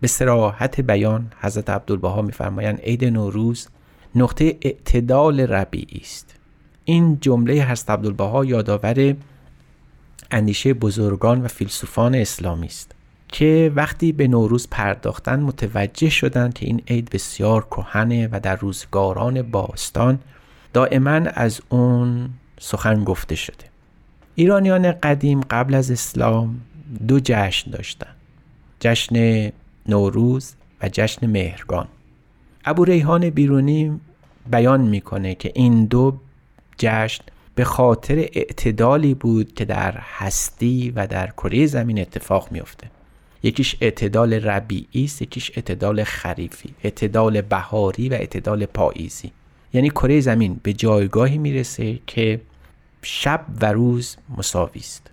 به 0.00 0.08
سراحت 0.08 0.80
بیان 0.80 1.32
حضرت 1.40 1.70
عبدالبها 1.70 2.22
میفرمایند 2.22 2.80
عید 2.80 3.04
نوروز 3.04 3.68
نقطه 4.14 4.56
اعتدال 4.62 5.40
ربیعی 5.40 6.00
است. 6.00 6.34
این 6.84 7.18
جمله 7.20 7.64
حضرت 7.64 7.90
عبدالبها 7.90 8.44
یادآور 8.44 9.16
اندیشه 10.30 10.74
بزرگان 10.74 11.42
و 11.42 11.48
فیلسوفان 11.48 12.14
اسلامی 12.14 12.66
است 12.66 12.92
که 13.28 13.72
وقتی 13.74 14.12
به 14.12 14.28
نوروز 14.28 14.68
پرداختن 14.70 15.40
متوجه 15.40 16.10
شدند 16.10 16.54
که 16.54 16.66
این 16.66 16.82
عید 16.88 17.10
بسیار 17.10 17.62
کهنه 17.62 18.28
و 18.32 18.40
در 18.40 18.56
روزگاران 18.56 19.42
باستان 19.42 20.18
دائما 20.72 21.10
از 21.10 21.60
اون 21.68 22.30
سخن 22.60 23.04
گفته 23.04 23.34
شده. 23.34 23.75
ایرانیان 24.38 24.92
قدیم 24.92 25.40
قبل 25.40 25.74
از 25.74 25.90
اسلام 25.90 26.60
دو 27.08 27.20
جشن 27.20 27.70
داشتن. 27.70 28.10
جشن 28.80 29.48
نوروز 29.88 30.54
و 30.82 30.88
جشن 30.92 31.26
مهرگان. 31.26 31.88
ابو 32.64 32.84
ریحان 32.84 33.30
بیرونی 33.30 34.00
بیان 34.50 34.80
می‌کنه 34.80 35.34
که 35.34 35.52
این 35.54 35.84
دو 35.84 36.18
جشن 36.78 37.24
به 37.54 37.64
خاطر 37.64 38.16
اعتدالی 38.32 39.14
بود 39.14 39.54
که 39.54 39.64
در 39.64 39.94
هستی 40.00 40.92
و 40.96 41.06
در 41.06 41.26
کره 41.26 41.66
زمین 41.66 42.00
اتفاق 42.00 42.48
میفته 42.52 42.86
یکیش 43.42 43.76
اعتدال 43.80 44.34
ربیعی 44.34 45.04
است 45.04 45.22
یکیش 45.22 45.50
اعتدال 45.56 46.04
خریفی 46.04 46.74
اعتدال 46.84 47.40
بهاری 47.40 48.08
و 48.08 48.14
اعتدال 48.14 48.66
پاییزی. 48.66 49.30
یعنی 49.72 49.90
کره 49.90 50.20
زمین 50.20 50.60
به 50.62 50.72
جایگاهی 50.72 51.38
می‌رسه 51.38 51.98
که 52.06 52.40
شب 53.08 53.44
و 53.60 53.72
روز 53.72 54.16
مساوی 54.38 54.80
است. 54.80 55.10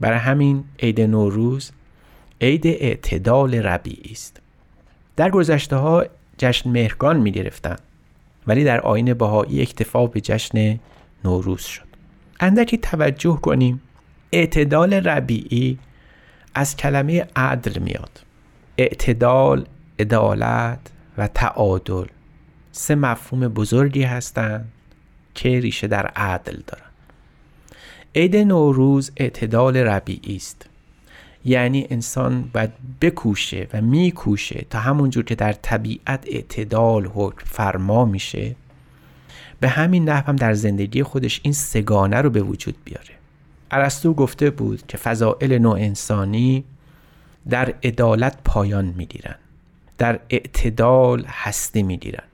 برای 0.00 0.18
همین 0.18 0.64
عید 0.78 1.00
نوروز 1.00 1.70
عید 2.40 2.66
اعتدال 2.66 3.54
ربیعی 3.54 4.12
است. 4.12 4.40
در 5.16 5.30
گذشته 5.30 5.76
ها 5.76 6.04
جشن 6.38 6.70
مهرگان 6.70 7.20
می 7.20 7.32
گرفتن 7.32 7.76
ولی 8.46 8.64
در 8.64 8.80
آین 8.80 9.14
بهایی 9.14 9.62
اکتفا 9.62 10.06
به 10.06 10.20
جشن 10.20 10.80
نوروز 11.24 11.60
شد. 11.60 11.86
اندکی 12.40 12.78
توجه 12.78 13.38
کنیم 13.42 13.82
اعتدال 14.32 14.94
ربیعی 14.94 15.78
از 16.54 16.76
کلمه 16.76 17.26
عدل 17.36 17.78
میاد. 17.78 18.20
اعتدال 18.78 19.66
عدالت 19.98 20.90
و 21.18 21.28
تعادل. 21.28 22.06
سه 22.72 22.94
مفهوم 22.94 23.48
بزرگی 23.48 24.02
هستند 24.02 24.72
که 25.34 25.60
ریشه 25.60 25.86
در 25.86 26.06
عدل 26.06 26.62
دارند 26.66 26.93
عید 28.16 28.36
نوروز 28.36 29.12
اعتدال 29.16 29.76
ربیعی 29.76 30.36
است. 30.36 30.66
یعنی 31.44 31.86
انسان 31.90 32.50
باید 32.52 32.70
بکوشه 33.00 33.68
و 33.72 33.80
میکوشه 33.80 34.66
تا 34.70 34.78
همونجور 34.78 35.24
که 35.24 35.34
در 35.34 35.52
طبیعت 35.52 36.24
اعتدال 36.26 37.06
حکم 37.06 37.46
فرما 37.46 38.04
میشه. 38.04 38.56
به 39.60 39.68
همین 39.68 40.08
نحو 40.08 40.26
هم 40.26 40.36
در 40.36 40.54
زندگی 40.54 41.02
خودش 41.02 41.40
این 41.42 41.52
سگانه 41.52 42.16
رو 42.16 42.30
به 42.30 42.42
وجود 42.42 42.74
بیاره. 42.84 43.14
ارسطو 43.70 44.14
گفته 44.14 44.50
بود 44.50 44.86
که 44.86 44.96
فضائل 44.96 45.58
نوع 45.58 45.78
انسانی 45.78 46.64
در 47.48 47.74
عدالت 47.84 48.38
پایان 48.44 48.94
می‌گیرن. 48.96 49.34
در 49.98 50.20
اعتدال 50.30 51.24
هستی 51.28 51.82
می‌گیرن. 51.82 52.24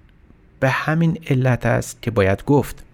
به 0.61 0.69
همین 0.71 1.19
علت 1.27 1.67
است 1.67 2.03
که 2.03 2.11
باید 2.11 2.45
گفت 2.45 2.85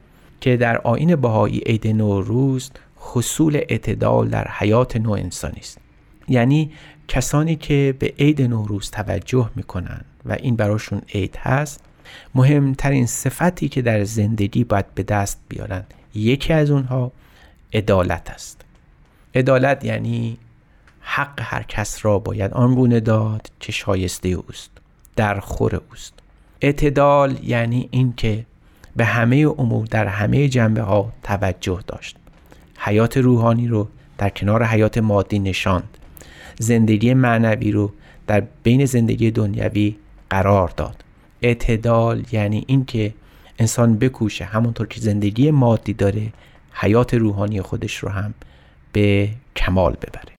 که 0.40 0.56
در 0.56 0.78
آین 0.78 1.16
بهایی 1.16 1.58
عید 1.58 1.86
نوروز 1.86 2.70
حصول 2.96 3.56
اعتدال 3.56 4.28
در 4.28 4.48
حیات 4.50 4.96
نوع 4.96 5.18
انسانی 5.18 5.60
است. 5.60 5.78
یعنی 6.28 6.72
کسانی 7.08 7.56
که 7.56 7.94
به 7.98 8.14
عید 8.18 8.42
نوروز 8.42 8.90
توجه 8.90 9.50
می‌کنن 9.56 10.04
و 10.24 10.32
این 10.32 10.56
براشون 10.56 11.02
عید 11.14 11.36
هست 11.36 11.80
مهمترین 12.34 13.06
صفتی 13.06 13.68
که 13.68 13.82
در 13.82 14.04
زندگی 14.04 14.64
باید 14.64 14.94
به 14.94 15.02
دست 15.02 15.40
بیارن 15.48 15.84
یکی 16.14 16.52
از 16.52 16.70
اونها 16.70 17.12
عدالت 17.72 18.30
است. 18.30 18.60
عدالت 19.34 19.84
یعنی 19.84 20.38
حق 21.00 21.40
هر 21.42 21.62
کس 21.62 22.04
را 22.04 22.18
باید 22.18 22.52
آنگونه 22.52 23.00
داد 23.00 23.50
که 23.60 23.72
شایسته 23.72 24.28
اوست 24.28 24.70
در 25.16 25.40
خور 25.40 25.82
اوست. 25.90 26.14
اعتدال 26.60 27.38
یعنی 27.42 27.88
اینکه 27.90 28.46
به 28.96 29.04
همه 29.04 29.54
امور 29.58 29.86
در 29.86 30.06
همه 30.06 30.48
جنبه 30.48 30.82
ها 30.82 31.12
توجه 31.22 31.80
داشت. 31.86 32.16
حیات 32.78 33.16
روحانی 33.16 33.68
رو 33.68 33.88
در 34.18 34.28
کنار 34.28 34.64
حیات 34.64 34.98
مادی 34.98 35.38
نشاند. 35.38 35.98
زندگی 36.58 37.14
معنوی 37.14 37.72
رو 37.72 37.92
در 38.26 38.42
بین 38.62 38.84
زندگی 38.84 39.30
دنیوی 39.30 39.96
قرار 40.30 40.72
داد. 40.76 41.04
اعتدال 41.42 42.24
یعنی 42.32 42.64
اینکه 42.66 43.14
انسان 43.58 43.98
بکوشه 43.98 44.44
همونطور 44.44 44.86
که 44.86 45.00
زندگی 45.00 45.50
مادی 45.50 45.92
داره 45.92 46.32
حیات 46.72 47.14
روحانی 47.14 47.62
خودش 47.62 47.96
رو 47.96 48.08
هم 48.08 48.34
به 48.92 49.28
کمال 49.56 49.92
ببره. 49.92 50.35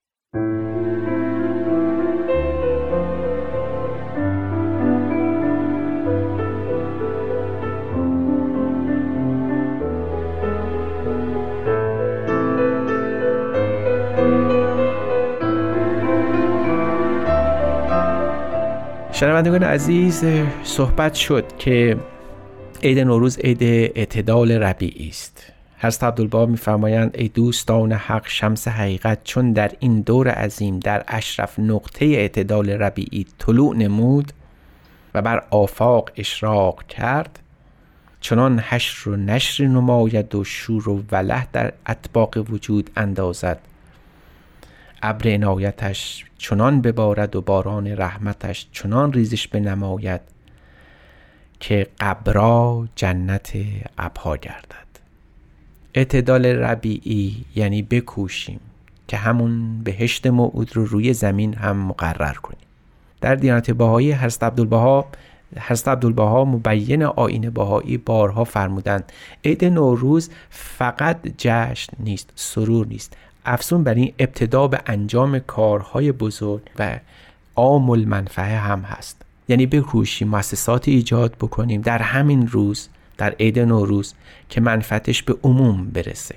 شنوندگان 19.19 19.63
عزیز 19.63 20.25
صحبت 20.63 21.13
شد 21.13 21.57
که 21.57 21.97
عید 22.83 22.99
نوروز 22.99 23.39
عید 23.39 23.63
اعتدال 23.63 24.51
ربیعی 24.51 25.09
است. 25.09 25.51
حضرت 25.77 26.03
عبدالبها 26.03 26.45
میفرمایند 26.45 27.15
ای 27.17 27.27
دوستان 27.27 27.91
حق 27.91 28.27
شمس 28.27 28.67
حقیقت 28.67 29.23
چون 29.23 29.53
در 29.53 29.71
این 29.79 30.01
دور 30.01 30.29
عظیم 30.29 30.79
در 30.79 31.03
اشرف 31.07 31.59
نقطه 31.59 32.05
اعتدال 32.05 32.69
ربیعی 32.69 33.25
طلوع 33.37 33.75
نمود 33.75 34.31
و 35.13 35.21
بر 35.21 35.43
آفاق 35.49 36.11
اشراق 36.17 36.83
کرد 36.83 37.39
چنان 38.21 38.59
حشر 38.59 39.09
و 39.09 39.15
نشر 39.15 39.63
نماید 39.63 40.35
و 40.35 40.43
شور 40.43 40.89
و 40.89 41.03
وله 41.11 41.47
در 41.53 41.73
اطباق 41.85 42.37
وجود 42.49 42.89
اندازد 42.95 43.59
ابر 45.01 45.33
عنایتش 45.33 46.25
چنان 46.37 46.81
ببارد 46.81 47.35
و 47.35 47.41
باران 47.41 47.87
رحمتش 47.87 48.67
چنان 48.71 49.13
ریزش 49.13 49.47
بنماید 49.47 50.21
که 51.59 51.87
قبرا 51.99 52.87
جنت 52.95 53.51
ابها 53.97 54.37
گردد. 54.37 54.87
اعتدال 55.93 56.45
ربیعی 56.45 57.45
یعنی 57.55 57.81
بکوشیم 57.81 58.59
که 59.07 59.17
همون 59.17 59.83
بهشت 59.83 60.27
موعود 60.27 60.75
رو 60.75 60.85
روی 60.85 61.13
زمین 61.13 61.53
هم 61.53 61.77
مقرر 61.77 62.33
کنیم. 62.33 62.59
در 63.21 63.35
دیانت 63.35 63.71
بهایی 63.71 64.11
حضرت 64.13 64.43
عبدالبها 64.43 65.05
حضرت 65.59 65.87
عبدالبها 65.87 66.45
مبین 66.45 67.03
آین 67.03 67.49
بهایی 67.49 67.97
بارها 67.97 68.43
فرمودند 68.43 69.11
عید 69.45 69.65
نوروز 69.65 70.29
فقط 70.49 71.27
جشن 71.37 71.93
نیست 71.99 72.31
سرور 72.35 72.87
نیست. 72.87 73.17
افزون 73.47 73.83
بر 73.83 73.93
این 73.93 74.13
ابتدا 74.19 74.67
به 74.67 74.79
انجام 74.85 75.39
کارهای 75.39 76.11
بزرگ 76.11 76.61
و 76.79 76.99
عام 77.55 77.89
المنفعه 77.89 78.57
هم 78.57 78.81
هست. 78.81 79.21
یعنی 79.47 79.65
بکوشیم 79.65 80.27
مؤسسات 80.27 80.87
ایجاد 80.87 81.35
بکنیم 81.35 81.81
در 81.81 82.01
همین 82.01 82.47
روز 82.47 82.89
در 83.17 83.35
عید 83.39 83.59
نوروز 83.59 84.13
که 84.49 84.61
منفعتش 84.61 85.23
به 85.23 85.35
عموم 85.43 85.85
برسه. 85.85 86.35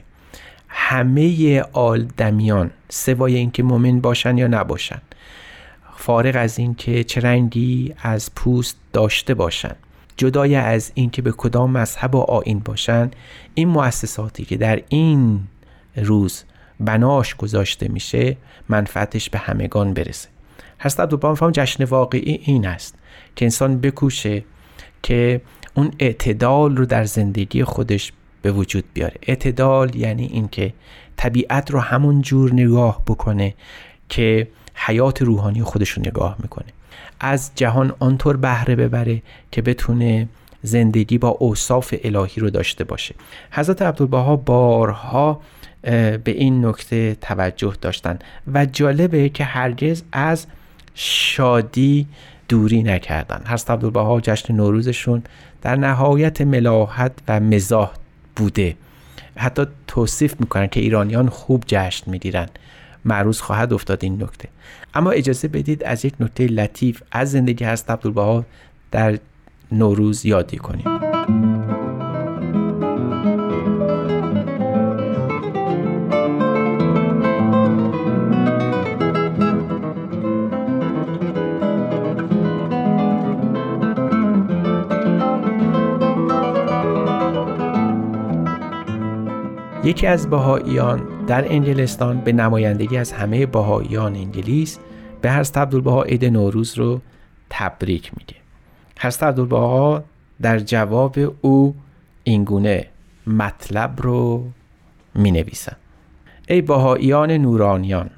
همه 0.69 1.61
آدمیان 1.73 2.71
سوای 2.89 3.37
اینکه 3.37 3.63
مؤمن 3.63 4.01
باشن 4.01 4.39
یا 4.39 4.47
نباشن 4.47 5.03
فارغ 5.97 6.37
از 6.37 6.59
اینکه 6.59 7.05
چه 7.05 7.21
رنگی 7.21 7.95
از 8.03 8.35
پوست 8.35 8.77
داشته 8.93 9.35
باشن 9.35 9.75
جدای 10.17 10.55
از 10.55 10.93
اینکه 10.95 11.23
به 11.23 11.33
کدام 11.33 11.71
مذهب 11.71 12.15
و 12.15 12.19
آین 12.19 12.59
باشن 12.59 13.11
این 13.55 13.69
مؤسساتی 13.69 14.45
که 14.45 14.57
در 14.57 14.83
این 14.89 15.41
روز 15.97 16.45
بناش 16.81 17.35
گذاشته 17.35 17.89
میشه 17.89 18.37
منفعتش 18.69 19.31
به 19.31 19.39
همگان 19.39 19.95
برسه. 19.95 20.29
هست 20.81 21.01
عبدالبها 21.01 21.35
فهم 21.35 21.51
جشن 21.51 21.85
واقعی 21.85 22.41
این 22.45 22.67
است 22.67 22.95
که 23.37 23.45
انسان 23.45 23.81
بکوشه 23.81 24.45
که 25.03 25.41
اون 25.75 25.91
اعتدال 25.99 26.77
رو 26.77 26.87
در 26.87 27.05
زندگی 27.05 27.65
خودش 27.65 28.13
به 28.43 28.53
وجود 28.53 28.85
بیاره. 28.95 29.15
اعتدال 29.23 29.95
یعنی 29.95 30.27
اینکه 30.27 30.73
طبیعت 31.17 31.71
رو 31.71 31.81
همون 31.81 32.23
جور 32.23 32.53
نگاه 32.53 33.03
بکنه 33.07 33.55
که 34.09 34.49
حیات 34.75 35.23
روحانی 35.23 35.63
خودش 35.63 35.91
رو 35.91 36.03
نگاه 36.07 36.37
می‌کنه. 36.39 36.67
از 37.21 37.51
جهان 37.55 37.93
آنطور 37.99 38.37
بهره 38.37 38.77
ببره 38.77 39.23
که 39.51 39.63
بتونه 39.63 40.29
زندگی 40.63 41.19
با 41.19 41.29
اوصاف 41.29 41.95
الهی 42.05 42.41
رو 42.41 42.51
داشته 42.51 42.85
باشه. 42.85 43.15
حضرت 43.51 43.83
عبدالبها 43.83 44.37
بارها 44.37 45.41
به 45.83 46.23
این 46.27 46.67
نکته 46.67 47.15
توجه 47.15 47.75
داشتن. 47.81 48.19
و 48.53 48.67
جالبه 48.67 49.29
که 49.29 49.45
هرگز 49.45 50.03
از 50.13 50.47
شادی 50.95 52.07
دوری 52.49 52.83
نکردن. 52.83 53.43
حضرت 53.47 53.71
عبدالبها 53.71 54.21
جشن 54.21 54.55
نوروزشون 54.55 55.23
در 55.63 55.77
نهایت 55.77 56.41
ملاحت 56.41 57.13
و 57.29 57.41
مزاح 57.41 57.91
بوده. 58.37 58.77
حتی 59.37 59.67
توصیف 59.87 60.41
می‌کنن 60.41 60.67
که 60.67 60.81
ایرانیان 60.81 61.29
خوب 61.29 61.65
جشن 61.67 62.11
می‌گیرن. 62.11 62.47
معروض 63.05 63.41
خواهد 63.41 63.73
افتاد 63.73 64.05
این 64.05 64.23
نکته. 64.23 64.49
اما 64.95 65.11
اجازه 65.11 65.49
بدید 65.49 65.85
از 65.85 66.05
یک 66.05 66.15
نکته 66.21 66.47
لطیف 66.47 67.03
از 67.13 67.31
زندگی 67.31 67.65
حضرت 67.65 67.91
عبدالبها 67.91 68.45
در 68.91 69.19
نوروز 69.73 70.27
یادی 70.27 70.57
کنیم. 70.57 71.10
یکی 89.91 90.07
از 90.07 90.31
بهاییان 90.31 91.25
در 91.27 91.53
انگلستان 91.53 92.21
به 92.21 92.33
نمایندگی 92.33 92.97
از 92.97 93.13
همه 93.13 93.47
بهاییان 93.47 94.15
انگلیس 94.15 94.79
به 95.21 95.33
حضرت 95.33 95.59
عبدالبها 95.59 96.03
عید 96.03 96.25
نوروز 96.25 96.79
رو 96.79 97.01
تبریک 97.51 98.11
میگه. 98.19 98.37
حضرت 99.01 99.23
عبدالبها 99.23 100.05
در 100.43 100.59
جواب 100.59 101.19
او 101.41 101.75
اینگونه 102.25 102.87
مطلب 103.27 104.03
رو 104.03 104.47
می 105.15 105.31
نویسن 105.31 105.77
ای 106.49 106.61
بهاییان 106.61 107.31
نورانیان 107.31 108.11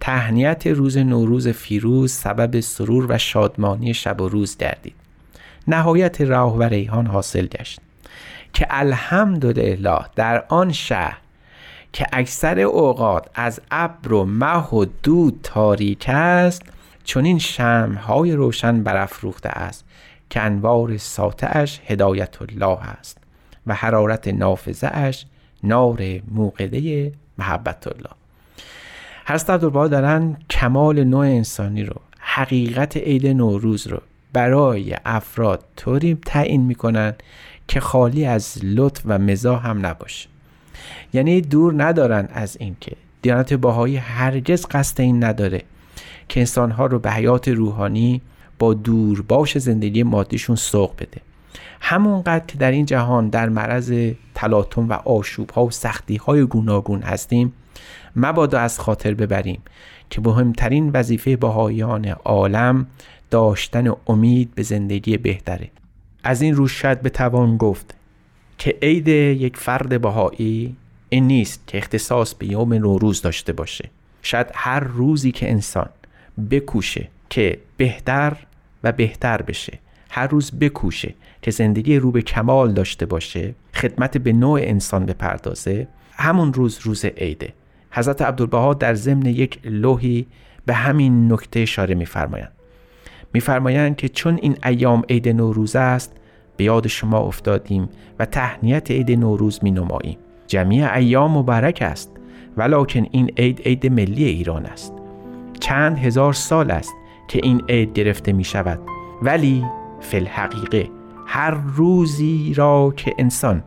تهنیت 0.00 0.66
روز 0.66 0.96
نوروز 0.96 1.48
فیروز 1.48 2.12
سبب 2.12 2.60
سرور 2.60 3.06
و 3.08 3.18
شادمانی 3.18 3.94
شب 3.94 4.20
و 4.20 4.28
روز 4.28 4.56
گردید. 4.56 4.94
نهایت 5.68 6.20
راه 6.20 6.56
و 6.56 6.62
ریحان 6.62 7.06
حاصل 7.06 7.46
گشت. 7.46 7.83
که 8.54 8.66
الحمدلله 8.70 10.00
در 10.16 10.44
آن 10.48 10.72
شهر 10.72 11.18
که 11.92 12.06
اکثر 12.12 12.60
اوقات 12.60 13.26
از 13.34 13.60
ابر 13.70 14.12
و 14.12 14.24
مه 14.24 14.68
و 14.68 14.86
دود 15.02 15.40
تاریک 15.42 16.04
است 16.08 16.62
چون 17.04 17.24
این 17.24 17.38
شمهای 17.38 18.32
روشن 18.32 18.82
برافروخته 18.82 19.48
است 19.48 19.84
که 20.30 20.40
انوار 20.40 20.96
ساطعش 20.96 21.80
هدایت 21.86 22.42
الله 22.42 22.78
است 22.80 23.18
و 23.66 23.74
حرارت 23.74 24.28
نافذه 24.28 24.90
اش 24.92 25.26
نار 25.62 26.02
موقده 26.30 27.12
محبت 27.38 27.86
الله 27.86 28.10
حضرت 29.26 29.50
عبدالبها 29.50 29.88
دارن 29.88 30.36
کمال 30.50 31.04
نوع 31.04 31.26
انسانی 31.26 31.84
رو 31.84 32.00
حقیقت 32.18 32.96
عید 32.96 33.26
نوروز 33.26 33.86
رو 33.86 34.00
برای 34.32 34.96
افراد 35.04 35.64
طوری 35.76 36.18
تعیین 36.26 36.60
می‌کنن 36.60 37.14
که 37.68 37.80
خالی 37.80 38.24
از 38.24 38.58
لطف 38.62 39.02
و 39.04 39.18
مزاح 39.18 39.66
هم 39.66 39.86
نباشه 39.86 40.28
یعنی 41.12 41.40
دور 41.40 41.84
ندارن 41.84 42.28
از 42.32 42.56
اینکه. 42.60 42.96
دیانت 43.22 43.54
باهایی 43.54 43.96
هرگز 43.96 44.66
قصد 44.66 45.00
این 45.00 45.24
نداره 45.24 45.62
که 46.28 46.40
انسانها 46.40 46.86
رو 46.86 46.98
به 46.98 47.10
حیات 47.10 47.48
روحانی 47.48 48.20
با 48.58 48.74
دور 48.74 49.22
باش 49.22 49.58
زندگی 49.58 50.02
مادیشون 50.02 50.56
سوق 50.56 50.96
بده. 50.96 51.20
همونقدر 51.80 52.44
که 52.46 52.58
در 52.58 52.70
این 52.70 52.86
جهان 52.86 53.28
در 53.28 53.48
معرض 53.48 54.12
تلاطم 54.34 54.88
و 54.88 54.92
آشوب 54.92 55.50
ها 55.50 55.66
و 55.66 55.70
سختی 55.70 56.16
های 56.16 56.44
گوناگون 56.44 57.02
هستیم 57.02 57.52
مبادا 58.16 58.58
از 58.58 58.80
خاطر 58.80 59.14
ببریم 59.14 59.62
که 60.10 60.20
مهمترین 60.20 60.90
وظیفه 60.94 61.36
بهاییان 61.36 62.06
عالم 62.08 62.86
داشتن 63.30 63.92
امید 64.06 64.54
به 64.54 64.62
زندگی 64.62 65.16
بهتره. 65.16 65.70
از 66.24 66.42
این 66.42 66.54
رو 66.54 66.68
شاید 66.68 67.02
بتوان 67.02 67.56
گفت 67.56 67.94
که 68.58 68.78
عید 68.82 69.08
یک 69.08 69.56
فرد 69.56 70.00
بهایی 70.00 70.76
این 71.08 71.26
نیست 71.26 71.62
که 71.66 71.78
اختصاص 71.78 72.34
به 72.34 72.46
یوم 72.46 72.74
نوروز 72.74 73.22
داشته 73.22 73.52
باشه. 73.52 73.90
شاید 74.22 74.46
هر 74.54 74.80
روزی 74.80 75.32
که 75.32 75.50
انسان 75.50 75.88
بکوشه 76.50 77.08
که 77.30 77.58
بهتر 77.76 78.36
و 78.84 78.92
بهتر 78.92 79.42
بشه 79.42 79.78
هر 80.10 80.26
روز 80.26 80.58
بکوشه 80.58 81.14
که 81.42 81.50
زندگی 81.50 81.96
رو 81.96 82.10
به 82.10 82.22
کمال 82.22 82.72
داشته 82.72 83.06
باشه 83.06 83.54
خدمت 83.74 84.18
به 84.18 84.32
نوع 84.32 84.60
انسان 84.62 85.06
بپردازه 85.06 85.88
همون 86.12 86.52
روز 86.52 86.78
روز 86.82 87.04
عیده. 87.04 87.52
حضرت 87.90 88.22
عبدالبها 88.22 88.74
در 88.74 88.94
ضمن 88.94 89.26
یک 89.26 89.58
لوحی 89.64 90.26
به 90.66 90.74
همین 90.74 91.32
نکته 91.32 91.60
اشاره 91.60 91.94
میفرمایند. 91.94 92.53
میفرمایند 93.34 93.96
که 93.96 94.08
چون 94.08 94.38
این 94.42 94.56
ایام 94.64 95.02
عید 95.08 95.28
نوروز 95.28 95.76
است 95.76 96.12
به 96.56 96.64
یاد 96.64 96.86
شما 96.86 97.18
افتادیم 97.18 97.88
و 98.18 98.26
تهنیت 98.26 98.90
عید 98.90 99.10
نوروز 99.10 99.60
می 99.62 99.70
نماییم 99.70 100.18
جمیع 100.46 100.94
ایام 100.94 101.38
مبارک 101.38 101.78
است 101.82 102.10
ولکن 102.56 103.06
این 103.10 103.30
عید 103.36 103.60
عید 103.64 103.92
ملی 103.92 104.24
ایران 104.24 104.66
است. 104.66 104.92
چند 105.60 105.98
هزار 105.98 106.32
سال 106.32 106.70
است 106.70 106.94
که 107.28 107.40
این 107.42 107.62
عید 107.68 107.92
گرفته 107.92 108.32
می 108.32 108.44
شود 108.44 108.78
ولی 109.22 109.64
فی 110.00 110.16
الحقیقه 110.16 110.90
هر 111.26 111.50
روزی 111.50 112.54
را 112.56 112.92
که 112.96 113.14
انسان 113.18 113.62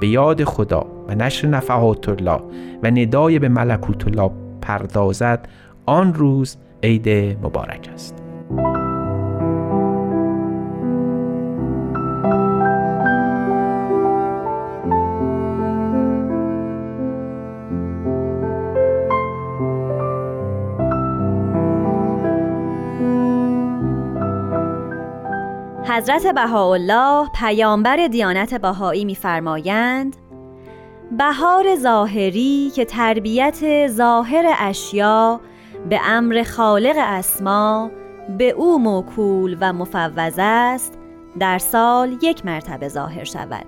به 0.00 0.08
یاد 0.08 0.44
خدا 0.44 0.86
و 1.08 1.14
نشر 1.14 1.48
نفحات 1.48 2.08
الله 2.08 2.40
و 2.82 2.90
ندای 2.90 3.38
به 3.38 3.48
ملکوت 3.48 4.06
الله 4.06 4.30
پردازد 4.60 5.48
آن 5.86 6.14
روز 6.14 6.56
عید 6.82 7.08
مبارک 7.42 7.90
است. 7.94 8.22
حضرت 25.92 26.26
بهاءالله 26.26 27.28
پیامبر 27.34 28.06
دیانت 28.06 28.54
بهایی 28.54 29.04
می‌فرمایند 29.04 30.16
بهار 31.18 31.76
ظاهری 31.76 32.72
که 32.74 32.84
تربیت 32.84 33.88
ظاهر 33.88 34.54
اشیا 34.58 35.40
به 35.88 36.00
امر 36.04 36.42
خالق 36.42 36.94
اسما 36.98 37.90
به 38.38 38.50
او 38.50 38.78
موکول 38.78 39.56
و 39.60 39.72
مفوض 39.72 40.34
است 40.38 40.98
در 41.38 41.58
سال 41.58 42.18
یک 42.22 42.46
مرتبه 42.46 42.88
ظاهر 42.88 43.24
شود. 43.24 43.66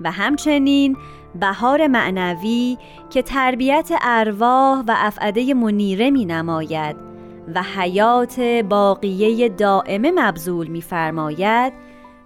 و 0.00 0.10
همچنین 0.10 0.96
بهار 1.34 1.86
معنوی 1.86 2.78
که 3.10 3.22
تربیت 3.22 3.90
ارواح 4.02 4.80
و 4.80 4.94
افعده 4.96 5.54
منیره 5.54 6.10
می 6.10 6.24
نماید 6.24 7.09
و 7.54 7.62
حیات 7.62 8.40
باقیه 8.68 9.48
دائمه 9.48 10.10
مبذول 10.14 10.66
می‌فرماید 10.66 11.72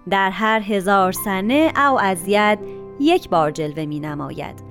در 0.09 0.29
هر 0.29 0.59
هزار 0.59 1.11
سنه 1.11 1.73
او 1.89 1.99
ازید 1.99 2.59
یک 2.99 3.29
بار 3.29 3.51
جلوه 3.51 3.85
می 3.85 3.99
نماید 3.99 4.63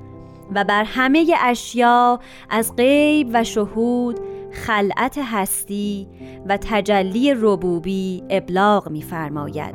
و 0.55 0.65
بر 0.65 0.85
همه 0.85 1.27
اشیا 1.41 2.21
از 2.51 2.77
غیب 2.77 3.31
و 3.33 3.45
شهود 3.45 4.21
خلعت 4.53 5.19
هستی 5.19 6.09
و 6.47 6.57
تجلی 6.57 7.35
ربوبی 7.37 8.25
ابلاغ 8.31 8.91
می‌فرماید. 8.91 9.75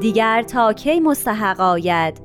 دیگر 0.00 0.42
تا 0.42 0.72
کی 0.72 1.00
مستحق 1.00 1.60
آید 1.60 2.20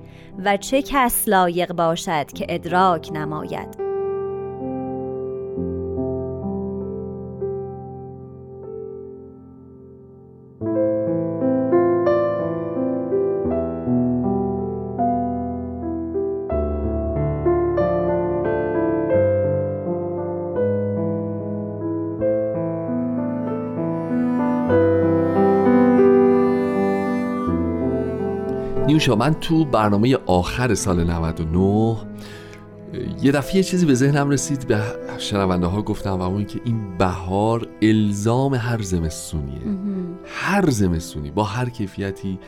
و 0.46 0.58
چه 0.58 0.82
کس 0.82 1.28
لایق 1.28 1.74
باشد 1.74 2.32
که 2.32 2.46
ادراک 2.50 3.10
نماید؟ 3.14 3.91
نیوشا 29.02 29.16
من 29.16 29.34
تو 29.34 29.66
برنامه 29.66 30.18
آخر 30.26 30.76
سال 30.76 31.04
99 31.04 31.98
یه 33.22 33.32
دفعه 33.32 33.56
یه 33.56 33.64
چیزی 33.64 33.86
به 33.86 33.94
ذهنم 33.94 34.30
رسید 34.30 34.68
به 34.68 34.82
شنونده 35.18 35.68
ها 35.68 35.82
گفتم 35.82 36.12
و 36.12 36.22
اون 36.22 36.46
که 36.46 36.62
این 36.66 36.98
بهار 36.98 37.68
الزام 37.82 38.54
هر 38.54 38.82
زمستونیه. 38.82 39.62
هر 40.26 40.70
زمستونی 40.70 41.32
با 41.32 41.44
هر 41.44 41.70
کیفیتی 41.70 42.40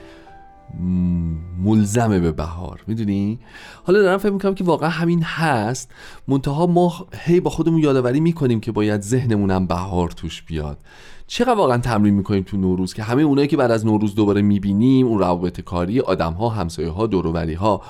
ملزمه 1.64 2.20
به 2.20 2.32
بهار 2.32 2.84
می‌دونی؟ 2.88 3.40
حالا 3.84 4.02
دارم 4.02 4.18
فکر 4.18 4.32
می‌کنم 4.32 4.56
که 4.56 4.64
واقعا 4.64 4.90
همین 4.90 5.24
هست. 5.24 5.92
منتها 6.28 6.66
ما 6.66 6.94
هی 7.14 7.40
با 7.40 7.50
خودمون 7.50 7.80
یادآوری 7.80 8.20
می‌کنیم 8.20 8.60
که 8.60 8.72
باید 8.72 9.02
ذهنمونم 9.02 9.68
بهار 9.68 10.10
توش 10.10 10.44
بیاد. 10.44 10.78
چقدر 11.28 11.54
واقعا 11.54 11.78
تمرین 11.78 12.14
می‌کنیم 12.14 12.44
تو 12.44 12.58
نوروز 12.58 12.94
که 12.94 13.04
همه 13.04 13.22
اونایی 13.22 13.48
که 13.48 13.58
بعد 13.58 13.72
از 13.72 13.86
نوروز 13.86 14.16
دوباره 14.16 14.42
می‌بینیم 14.42 15.08
اون 15.08 15.20
روابط 15.20 15.62
کاری 15.62 16.00
آدم 16.00 16.34
ها 16.34 16.50
همسایه 16.50 16.90
ها 16.90 17.08
دوروبری 17.08 17.54
ها 17.54 17.82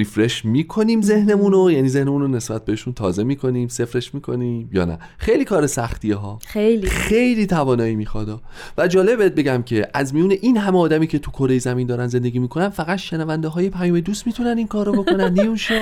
ریفرش 0.00 0.44
می‌کنیم 0.44 1.02
ذهنمون 1.02 1.52
رو؟ 1.52 1.70
یعنی 1.70 1.88
ذهنمون 1.88 2.22
رو 2.22 2.28
نسبت 2.28 2.64
بهشون 2.64 2.92
تازه 2.92 3.24
می‌کنیم 3.24 3.68
سفرش 3.68 4.14
می‌کنیم 4.14 4.70
یا 4.72 4.84
نه؟ 4.84 4.98
خیلی 5.18 5.44
کار 5.44 5.66
سختیه 5.66 6.14
ها 6.14 6.38
خیلی. 6.46 6.86
خیلی 6.86 7.46
توانایی 7.46 7.96
می‌خواد 7.96 8.40
و 8.78 8.88
جالبت 8.88 9.34
بگم 9.34 9.62
که 9.62 9.88
از 9.94 10.14
میون 10.14 10.30
این 10.30 10.56
همه 10.56 10.78
آدمی 10.78 11.06
که 11.06 11.18
تو 11.18 11.30
کره 11.30 11.58
زمین 11.58 11.86
دارن 11.86 12.06
زندگی 12.06 12.38
می‌کنن 12.38 12.68
فقط 12.68 12.98
شنونده 12.98 13.48
های 13.48 13.70
پیام 13.70 14.00
دوست 14.00 14.26
می‌تونن 14.26 14.58
این 14.58 14.66
کارو 14.66 15.02
بکنن. 15.02 15.32
نیوشا 15.40 15.80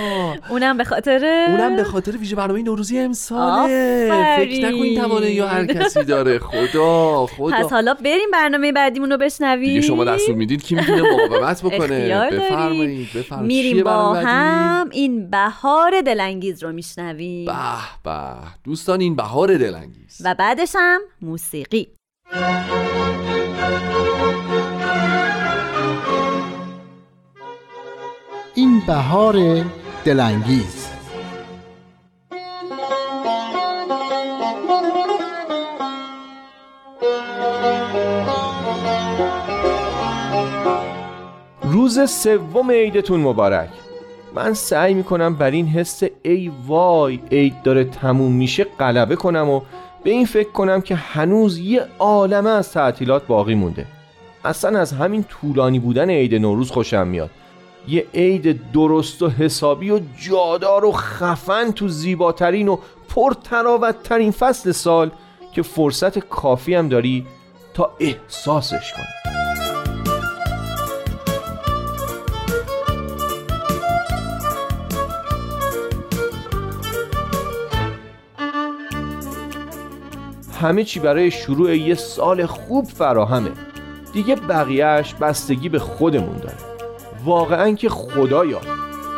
اونم 0.51 0.77
به 0.77 0.85
خاطر 0.85 1.47
اونم 1.49 1.77
به 1.77 1.85
خاطر 1.85 2.17
ویژه 2.17 2.37
برنامه 2.37 2.63
نوروزی 2.63 2.99
امساله. 2.99 4.09
فکر 4.39 4.67
نکن 4.67 4.75
این 4.75 5.01
توانایی 5.01 5.35
یا 5.35 5.49
هر 5.49 5.67
کسی 5.67 6.05
داره. 6.05 6.39
خدا 6.39 7.27
خدا. 7.27 7.57
پس 7.57 7.73
حالا 7.73 7.95
بریم 7.95 8.31
برنامه 8.33 8.73
بعدیمون 8.73 9.11
رو 9.11 9.17
بشنویم. 9.17 9.69
دیگه 9.69 9.81
شما 9.81 10.05
دستور 10.05 10.35
می‌دید 10.35 10.63
کی 10.63 10.75
می‌تونه 10.75 11.03
مقاومت 11.03 11.63
بکنه. 11.63 12.29
بفرمایید 12.33 13.09
بفرمایید. 13.15 13.49
میریم 13.49 13.85
با 13.85 14.08
هم 14.17 14.89
این 14.93 15.31
بهار 15.31 16.01
دلانگیز 16.01 16.63
رو 16.63 16.73
میشنویم. 16.73 17.47
به 17.47 17.53
به. 18.05 18.35
دوستان 18.65 19.01
این 19.01 19.17
بهار 19.17 19.57
دلانگیز. 19.59 20.21
و 20.25 20.35
بعدش 20.35 20.73
هم 20.79 21.01
موسیقی. 21.23 21.89
این 28.55 28.83
بهار 28.87 29.65
دلانگیز. 30.05 30.89
روز 41.63 42.11
سوم 42.11 42.71
عیدتون 42.71 43.21
مبارک. 43.21 43.88
من 44.35 44.55
سعی 44.55 44.95
می‌کنم 44.95 45.35
بر 45.35 45.51
این 45.51 45.67
حس 45.67 46.03
ای 46.23 46.53
وای 46.67 47.21
عید 47.33 47.63
داره 47.63 47.85
تموم 47.85 48.33
میشه 48.33 48.65
غلبه 48.65 49.17
کنم 49.17 49.49
و 49.49 49.61
به 50.05 50.11
این 50.11 50.27
فکر 50.27 50.51
کنم 50.51 50.81
که 50.81 50.95
هنوز 50.95 51.59
یه 51.59 51.85
عالمه 51.99 52.51
از 52.51 52.73
تعطیلات 52.73 53.27
باقی 53.27 53.55
مونده. 53.55 53.87
اصلا 54.45 54.79
از 54.79 54.93
همین 54.93 55.25
طولانی 55.25 55.79
بودن 55.79 56.11
عید 56.11 56.35
نوروز 56.35 56.71
خوشم 56.71 57.07
میاد. 57.07 57.31
یه 57.89 58.07
عید 58.15 58.73
درست 58.73 59.23
و 59.23 59.29
حسابی 59.29 59.91
و 59.91 60.01
جادار 60.29 60.85
و 60.85 60.93
خفن 60.93 61.71
تو 61.71 61.89
زیباترین 61.89 62.69
و 62.69 62.77
پرتراوتترین 63.09 64.31
فصل 64.31 64.73
سال 64.73 65.11
که 65.53 65.63
فرصت 65.63 66.19
کافی 66.19 66.75
هم 66.75 66.89
داری 66.89 67.27
تا 67.75 67.91
احساسش 68.01 68.93
کنی. 68.93 69.38
همه 80.61 80.85
چی 80.85 81.01
برای 81.01 81.31
شروع 81.31 81.77
یه 81.77 81.95
سال 81.95 82.47
خوب 82.47 82.85
فراهمه. 82.87 83.51
دیگه 84.13 84.35
بقیهش 84.37 85.15
بستگی 85.15 85.69
به 85.69 85.79
خودمون 85.79 86.37
داره. 86.37 86.57
واقعا 87.25 87.73
که 87.73 87.89
خدایا 87.89 88.61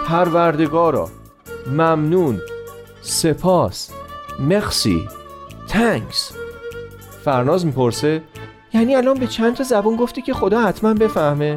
پروردگارا 0.07 1.09
ممنون 1.67 2.41
سپاس 3.03 3.91
مخسی 4.49 5.09
تنکس 5.69 6.33
فرناز 7.25 7.67
می‌پرسه 7.67 8.23
یعنی 8.75 8.95
الان 8.95 9.19
به 9.19 9.27
چند 9.27 9.57
تا 9.57 9.65
زبون 9.65 9.97
گفتی 9.97 10.23
که 10.23 10.35
خدا 10.35 10.61
حتما 10.61 10.95
بفهمه؟ 10.95 11.57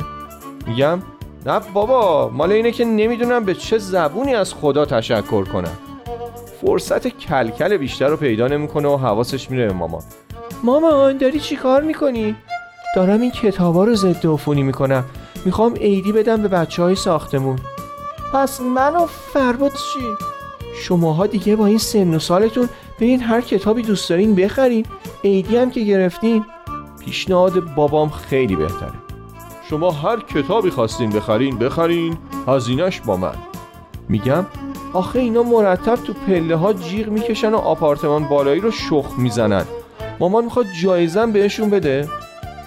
میگم 0.67 1.01
نه 1.45 1.59
بابا 1.73 2.29
مال 2.29 2.51
اینه 2.51 2.71
که 2.71 2.85
نمی‌دونم 2.85 3.45
به 3.45 3.53
چه 3.53 3.77
زبونی 3.77 4.35
از 4.35 4.53
خدا 4.53 4.85
تشکر 4.85 5.43
کنم. 5.43 5.77
فرصت 6.65 7.07
کلکل 7.07 7.77
بیشتر 7.77 8.07
رو 8.07 8.17
پیدا 8.17 8.47
نمی‌کنه 8.47 8.87
و 8.87 8.97
حواسش 8.97 9.51
میره 9.51 9.67
به 9.67 9.73
مامان. 9.73 10.03
مامان 10.63 11.17
داری 11.17 11.39
چی 11.39 11.55
کار 11.55 11.81
می‌کنی؟ 11.81 12.35
دارم 12.95 13.21
این 13.21 13.31
کتابا 13.31 13.83
رو 13.83 13.95
ضد 13.95 14.27
عفونی 14.27 14.63
می‌کنم. 14.63 15.03
می‌خوام 15.45 15.73
عیدی 15.73 16.11
بدم 16.11 16.41
به 16.41 16.47
بچه 16.47 16.83
های 16.83 16.95
ساختمون. 16.95 17.59
پس 18.33 18.61
من 18.61 18.95
و 18.95 19.05
فرباد 19.05 19.71
چی؟ 19.71 19.99
شماها 20.83 21.27
دیگه 21.27 21.55
با 21.55 21.65
این 21.65 21.77
سن 21.77 22.15
و 22.15 22.19
سالتون 22.19 22.69
برین 22.99 23.21
هر 23.21 23.41
کتابی 23.41 23.81
دوست 23.81 24.09
دارین 24.09 24.35
بخرین. 24.35 24.85
عیدی 25.23 25.57
هم 25.57 25.71
که 25.71 25.83
گرفتین. 25.83 26.45
پیشنهاد 27.05 27.75
بابام 27.75 28.09
خیلی 28.09 28.55
بهتره. 28.55 28.93
شما 29.69 29.91
هر 29.91 30.19
کتابی 30.19 30.69
خواستین 30.69 31.09
بخرین 31.09 31.57
بخرین. 31.57 32.17
هزینش 32.47 33.01
با 33.01 33.17
من. 33.17 33.35
میگم 34.09 34.45
آخه 34.93 35.19
اینا 35.19 35.43
مرتب 35.43 35.95
تو 35.95 36.13
پله 36.13 36.55
ها 36.55 36.73
جیغ 36.73 37.07
می‌کشن 37.07 37.53
و 37.53 37.57
آپارتمان 37.57 38.27
بالایی 38.27 38.59
رو 38.61 38.71
شخ 38.71 39.05
می‌زنن. 39.17 39.65
مامان 40.19 40.43
می‌خواد 40.43 40.65
جایزم 40.81 41.31
بهشون 41.31 41.69
بده. 41.69 42.07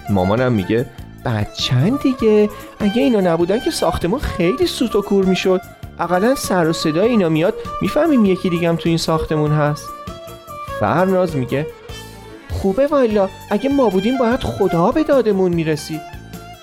مامانم 0.09 0.51
میگه 0.51 0.85
بچن 1.25 1.99
دیگه 2.03 2.49
اگه 2.79 3.01
اینا 3.01 3.19
نبودن 3.19 3.59
که 3.59 3.71
ساختمون 3.71 4.19
خیلی 4.19 4.67
سوت 4.67 4.95
و 4.95 5.01
کور 5.01 5.25
می‌شد. 5.25 5.61
اقلا 5.99 6.35
سر 6.35 6.67
و 6.67 6.73
صدای 6.73 7.09
اینا 7.09 7.29
میاد 7.29 7.53
می‌فهمیم 7.81 8.25
یکی 8.25 8.49
دیگم 8.49 8.75
تو 8.75 8.89
این 8.89 8.97
ساختمون 8.97 9.51
هست. 9.51 9.89
فرناز 10.79 11.35
میگه 11.35 11.67
خوبه 12.51 12.87
والا 12.87 13.29
اگه 13.51 13.69
ما 13.69 13.89
بودیم 13.89 14.17
باید 14.17 14.39
خدا 14.43 14.91
به 14.91 15.03
دادمون 15.03 15.53
می‌رسید 15.53 16.01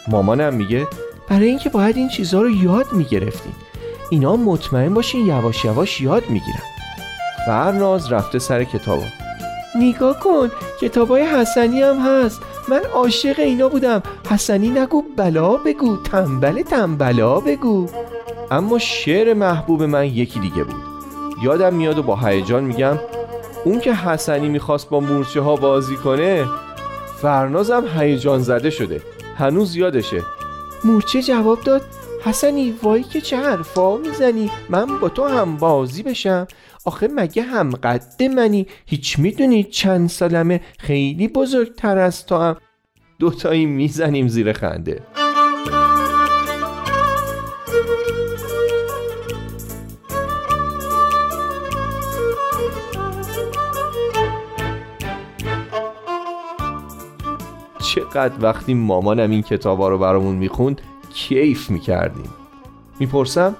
مامانم 0.08 0.54
میگه 0.54 0.86
برای 1.28 1.48
اینکه 1.48 1.68
باید 1.68 1.96
این 1.96 2.08
چیزها 2.08 2.42
رو 2.42 2.50
یاد 2.50 2.92
می‌گرفتیم. 2.92 3.54
اینا 4.14 4.36
مطمئن 4.36 4.94
باشین 4.94 5.26
یواش 5.26 5.64
یواش 5.64 6.00
یاد 6.00 6.30
می‌گیرن. 6.30 6.62
فرناز 7.46 8.12
رفته 8.12 8.38
سر 8.38 8.64
کتابا. 8.64 9.02
نگاه 9.76 10.20
کن 10.20 10.50
کتابای 10.80 11.22
حسنی 11.22 11.82
هم 11.82 11.98
هست. 11.98 12.42
من 12.68 12.80
عاشق 12.94 13.38
اینا 13.38 13.68
بودم. 13.68 14.02
حسنی 14.30 14.68
نگو 14.68 15.02
بلا 15.16 15.56
بگو. 15.56 15.96
تنبل 15.96 16.62
تنبلا 16.62 17.40
بگو. 17.40 17.86
اما 18.50 18.78
شعر 18.78 19.34
محبوب 19.34 19.82
من 19.82 20.06
یکی 20.06 20.40
دیگه 20.40 20.64
بود. 20.64 20.82
یادم 21.42 21.74
میاد 21.74 21.98
و 21.98 22.02
با 22.02 22.16
هیجان 22.16 22.64
میگم 22.64 22.98
اون 23.64 23.80
که 23.80 23.94
حسنی 23.94 24.48
می‌خواست 24.48 24.88
با 24.88 25.00
مورچه 25.00 25.40
ها 25.40 25.56
بازی 25.56 25.96
کنه 25.96 26.44
فرنازم 27.22 27.84
هیجان 27.98 28.40
زده 28.42 28.70
شده. 28.70 29.02
هنوز 29.38 29.76
یادشه. 29.76 30.22
مورچه 30.84 31.22
جواب 31.22 31.60
داد 31.60 31.82
حسنی 32.24 32.74
وای 32.82 33.02
که 33.02 33.20
چه 33.20 33.36
حرفا 33.36 33.96
می‌زنی؟ 33.96 34.50
من 34.68 34.98
با 35.00 35.08
تو 35.08 35.24
هم 35.24 35.56
بازی 35.56 36.02
بشم. 36.02 36.46
آخه 36.84 37.08
مگه 37.08 37.42
هم 37.42 37.70
قد 37.70 38.22
منی؟ 38.22 38.66
هیچ 38.86 39.18
می‌دونی 39.18 39.64
چند 39.64 40.08
سالمه 40.08 40.60
خیلی 40.78 41.28
بزرگتر 41.28 41.98
از 41.98 42.26
تو 42.26 42.36
هم. 42.36 42.56
دوتایی 43.18 43.66
می‌زنیم 43.66 44.28
زیر 44.28 44.52
خنده. 44.52 45.02
چقدر 57.94 58.34
وقتی 58.40 58.74
مامانم 58.74 59.30
این 59.30 59.42
کتابا 59.42 59.88
رو 59.88 59.98
برامون 59.98 60.34
می‌خوند 60.34 60.80
کیف 61.14 61.70
می‌کردیم. 61.70 62.30
می‌پرسم 63.00 63.56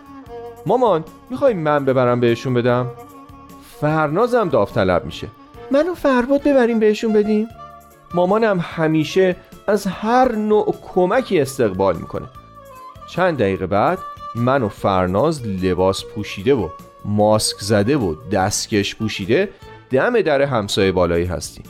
مامان 0.67 1.05
می‌خوای 1.31 1.55
من 1.55 1.85
ببرم 1.85 2.21
بهشون 2.21 2.55
بدم؟ 2.55 2.91
فرنازم 3.81 4.49
داوطلب 4.49 5.05
میشه. 5.05 5.29
منو 5.71 5.95
فرباد 5.95 6.43
ببریم 6.43 6.79
بهشون 6.79 7.13
بدیم؟ 7.13 7.49
مامانم 8.15 8.59
همیشه 8.63 9.37
از 9.67 9.87
هر 9.87 10.33
نوع 10.33 10.75
کمکی 10.95 11.41
استقبال 11.41 11.97
می‌کنه. 11.97 12.27
چند 13.09 13.39
دقیقه 13.39 13.67
بعد 13.67 13.99
من 14.35 14.63
و 14.63 14.69
فرناز 14.69 15.47
لباس 15.47 16.05
پوشیده 16.05 16.55
و 16.55 16.69
ماسک 17.05 17.57
زده 17.61 17.97
و 17.97 18.15
دستکش 18.33 18.97
پوشیده 18.97 19.49
دم 19.91 20.21
در 20.21 20.43
همسایه 20.43 20.93
بالایی 20.93 21.25
هستیم. 21.25 21.65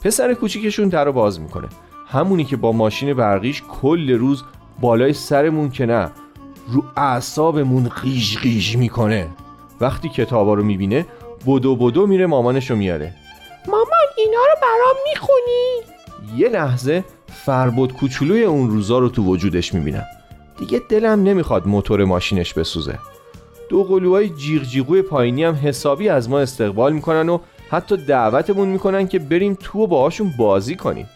پسر 0.00 0.34
کوچیکشون 0.34 0.88
در 0.88 1.04
رو 1.04 1.12
باز 1.12 1.40
می‌کنه. 1.40 1.68
همونی 2.06 2.44
که 2.44 2.56
با 2.56 2.72
ماشین 2.72 3.14
برقیش 3.14 3.62
کل 3.82 4.10
روز 4.10 4.44
بالای 4.80 5.12
سرمون 5.12 5.70
که 5.70 5.86
نه 5.86 6.10
رو 6.72 6.84
اعصابمون 6.96 7.88
قیش 8.02 8.38
قیش 8.38 8.76
می‌کنه. 8.76 9.28
وقتی 9.80 10.08
کتابا 10.08 10.54
رو 10.54 10.62
می‌بینه 10.62 11.06
بدو 11.46 11.76
بدو 11.76 12.06
میره 12.06 12.26
مامانشو 12.26 12.76
میاره. 12.76 13.14
مامان 13.66 13.86
اینا 14.16 14.38
رو 14.38 14.60
برام 14.62 14.96
می‌خونی؟ 15.10 16.38
یه 16.42 16.48
لحظه 16.48 17.04
فربود 17.26 17.92
کوچولوی 17.92 18.42
اون 18.42 18.70
روزا 18.70 18.98
رو 18.98 19.08
تو 19.08 19.22
وجودش 19.22 19.74
می‌بینم 19.74 20.06
دیگه 20.58 20.80
دلم 20.88 21.22
نمی‌خواد 21.22 21.66
موتور 21.66 22.04
ماشینش 22.04 22.54
بسوزه. 22.54 22.98
دو 23.68 23.84
قلوهای 23.84 24.28
جیغ 24.28 24.62
جیغوی 24.62 25.02
پایینی 25.02 25.44
هم 25.44 25.54
حسابی 25.54 26.08
از 26.08 26.30
ما 26.30 26.40
استقبال 26.40 26.92
می‌کنن 26.92 27.28
و 27.28 27.38
حتی 27.70 27.96
دعوتمون 27.96 28.68
می‌کنن 28.68 29.08
که 29.08 29.18
بریم 29.18 29.58
تو 29.60 29.78
و 29.78 29.86
باهاشون 29.86 30.32
بازی 30.38 30.76
کنیم. 30.76 31.08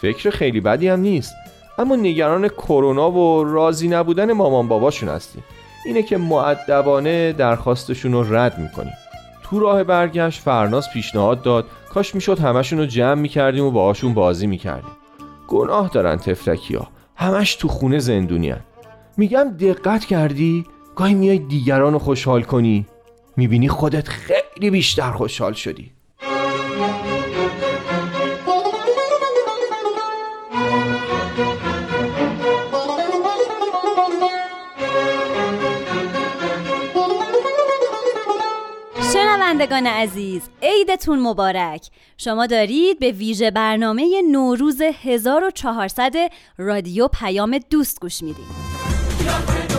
فکر 0.00 0.30
خیلی 0.30 0.60
بدی 0.60 0.88
هم 0.88 1.00
نیست. 1.00 1.34
اما 1.80 1.96
نگران 1.96 2.48
کرونا 2.48 3.10
و 3.10 3.44
راضی 3.44 3.88
نبودن 3.88 4.32
مامان 4.32 4.68
باباشون 4.68 5.08
هستیم. 5.08 5.44
اینه 5.86 6.02
که 6.02 6.16
معدبانه 6.16 7.32
درخواستشون 7.32 8.12
رو 8.12 8.34
رد 8.34 8.58
می‌کنیم. 8.58 8.92
تو 9.42 9.60
راه 9.60 9.84
برگشت 9.84 10.40
فرناز 10.40 10.92
پیشنهاد 10.92 11.42
داد. 11.42 11.66
کاش 11.94 12.14
می‌شد 12.14 12.38
همشون 12.38 12.78
رو 12.78 12.86
جمع 12.86 13.14
می‌کردیم 13.14 13.64
و 13.64 13.70
باهاشون 13.70 14.14
بازی 14.14 14.46
می‌کردیم. 14.46 14.90
گناه 15.48 15.88
دارن 15.88 16.16
تفلکی 16.16 16.74
ها 16.74 16.88
همش 17.16 17.54
تو 17.54 17.68
خونه 17.68 17.98
زندونی 17.98 18.54
میگم 19.16 19.44
دقت 19.60 20.04
کردی؟ 20.04 20.64
گاهی 20.96 21.14
میای 21.14 21.38
دیگران 21.38 21.92
رو 21.92 21.98
خوشحال 21.98 22.42
کنی. 22.42 22.86
می‌بینی 23.36 23.68
خودت 23.68 24.08
خیلی 24.08 24.70
بیشتر 24.70 25.12
خوشحال 25.12 25.52
شدی. 25.52 25.92
شنوندگان 39.50 39.86
عزیز 39.86 40.42
عیدتون 40.62 41.18
مبارک. 41.18 41.86
شما 42.18 42.46
دارید 42.46 42.98
به 42.98 43.10
ویژه 43.10 43.50
برنامه 43.50 44.22
نوروز 44.30 44.82
1400 44.82 46.12
رادیو 46.58 47.08
پیام 47.08 47.58
دوست 47.70 48.00
گوش 48.00 48.22
می‌دید. 48.22 49.69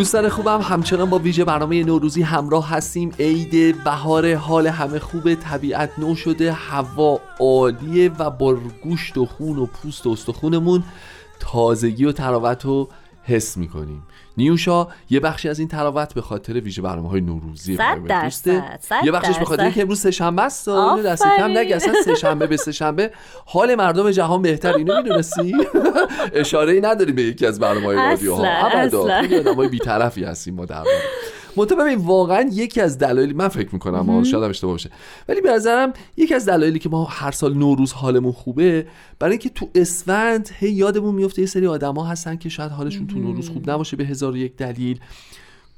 دوستان 0.00 0.28
خوبم 0.28 0.60
همچنان 0.60 1.10
با 1.10 1.18
ویژه 1.18 1.44
برنامه 1.44 1.84
نوروزی 1.84 2.22
همراه 2.22 2.68
هستیم. 2.68 3.12
عید 3.18 3.84
بهار 3.84 4.34
حال 4.34 4.66
همه 4.66 4.98
خوبه 4.98 5.34
طبیعت 5.34 5.98
نو 5.98 6.14
شده 6.14 6.52
هوا 6.52 7.20
عالیه 7.40 8.10
و 8.18 8.30
با 8.30 8.54
گوشت 8.82 9.18
و 9.18 9.26
خون 9.26 9.58
و 9.58 9.66
پوست 9.66 10.06
و 10.06 10.10
استخونمون 10.10 10.82
تازگی 11.40 12.04
و 12.04 12.12
تراوت 12.12 12.64
رو 12.64 12.88
حس 13.22 13.56
می‌کنیم. 13.56 14.02
نیوشا 14.36 14.86
یه 15.10 15.20
بخشی 15.20 15.48
از 15.48 15.58
این 15.58 15.68
تراوت 15.68 16.14
به 16.14 16.20
خاطر 16.20 16.60
ویژه 16.60 16.82
برنامه 16.82 17.08
های 17.08 17.20
نوروزی 17.20 17.76
یه 19.04 19.12
بخشش 19.12 19.38
به 19.38 19.44
خاطر 19.44 19.62
اینکه 19.62 19.82
امروز 19.82 20.00
سهشنبه 20.00 20.42
است 20.42 20.68
دست 20.68 21.22
کم 21.22 21.50
نگه 21.50 21.76
اصلا 21.76 21.94
سهشنبه 22.04 22.46
به 22.46 22.56
سهشنبه 22.56 23.10
حال 23.46 23.74
مردم 23.74 24.10
جهان 24.10 24.42
بهتر 24.42 24.72
اینو 24.72 24.96
می‌دونستی؟ 25.02 25.56
اشاره 26.32 26.72
ای 26.72 26.80
نداری 26.80 27.12
به 27.12 27.22
یکی 27.22 27.46
از 27.46 27.60
برنامه 27.60 27.86
های 27.86 27.96
رادیو 27.96 28.34
ها 28.34 28.46
ابدا 28.46 29.20
خیلی 29.20 29.38
آدمای 29.38 29.68
بی‌طرفی 29.68 30.24
هستیم 30.24 30.54
ما 30.54 30.64
در 30.64 30.84
منتها 31.56 31.84
ببین 31.84 31.98
واقعا 31.98 32.50
یکی 32.52 32.80
از 32.80 32.98
دلایلی 32.98 33.32
من 33.32 33.48
فکر 33.48 33.68
می‌کنم 33.72 34.24
شاید 34.24 34.42
اشتباه 34.44 34.72
باشه. 34.72 34.90
ولی 35.28 35.40
به 35.40 35.50
نظرم 35.50 35.92
یکی 36.16 36.34
از 36.34 36.46
دلایلی 36.46 36.78
که 36.78 36.88
ما 36.88 37.04
هر 37.04 37.30
سال 37.30 37.54
نوروز 37.54 37.92
حالمون 37.92 38.32
خوبه 38.32 38.86
برای 39.18 39.32
اینکه 39.32 39.48
تو 39.48 39.68
اسفند 39.74 40.50
هی 40.58 40.70
یادمون 40.70 41.14
میفته 41.14 41.42
یه 41.42 41.46
سری 41.46 41.66
آدما 41.66 42.04
هستن 42.04 42.36
که 42.36 42.48
شاید 42.48 42.70
حالشون 42.70 43.06
تو 43.06 43.18
نوروز 43.18 43.48
خوب 43.48 43.70
نباشه 43.70 43.96
به 43.96 44.04
هزار 44.04 44.36
یک 44.36 44.56
دلیل. 44.56 45.00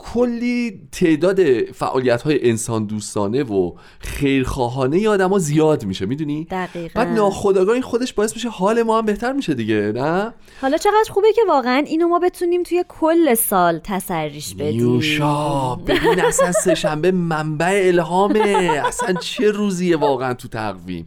کلی 0.02 0.80
تعداد 0.92 1.40
فعالیت 1.62 2.22
های 2.22 2.50
انسان 2.50 2.86
دوستانه 2.86 3.42
و 3.42 3.72
خیرخواهانه 3.98 4.98
ی 4.98 5.06
آدم 5.06 5.28
ها 5.30 5.38
زیاد 5.38 5.84
میشه 5.84 6.06
می‌دونی؟ 6.06 6.46
دقیقا. 6.50 7.00
بعد 7.00 7.08
ناخداگاه 7.08 7.74
این 7.74 7.82
خودش 7.82 8.12
باعث 8.12 8.34
میشه 8.34 8.48
حال 8.48 8.82
ما 8.82 8.98
هم 8.98 9.06
بهتر 9.06 9.32
میشه 9.32 9.54
دیگه 9.54 9.92
نه؟ 9.94 10.34
حالا 10.60 10.76
چقدر 10.76 11.10
خوبه 11.10 11.32
که 11.32 11.42
واقعا 11.48 11.84
اینو 11.86 12.08
ما 12.08 12.18
بتونیم 12.18 12.62
توی 12.62 12.84
کل 12.88 13.34
سال 13.34 13.80
تسریش 13.84 14.54
بدیم. 14.54 14.80
یوشا 14.80 15.74
ببین 15.74 16.20
اصلا 16.20 16.52
سهشنبه 16.52 17.10
منبع 17.10 17.82
الهامه. 17.84 18.82
اصلا 18.86 19.12
چه 19.12 19.50
روزیه 19.50 19.96
واقعا 19.96 20.34
تو 20.34 20.48
تقویم. 20.48 21.06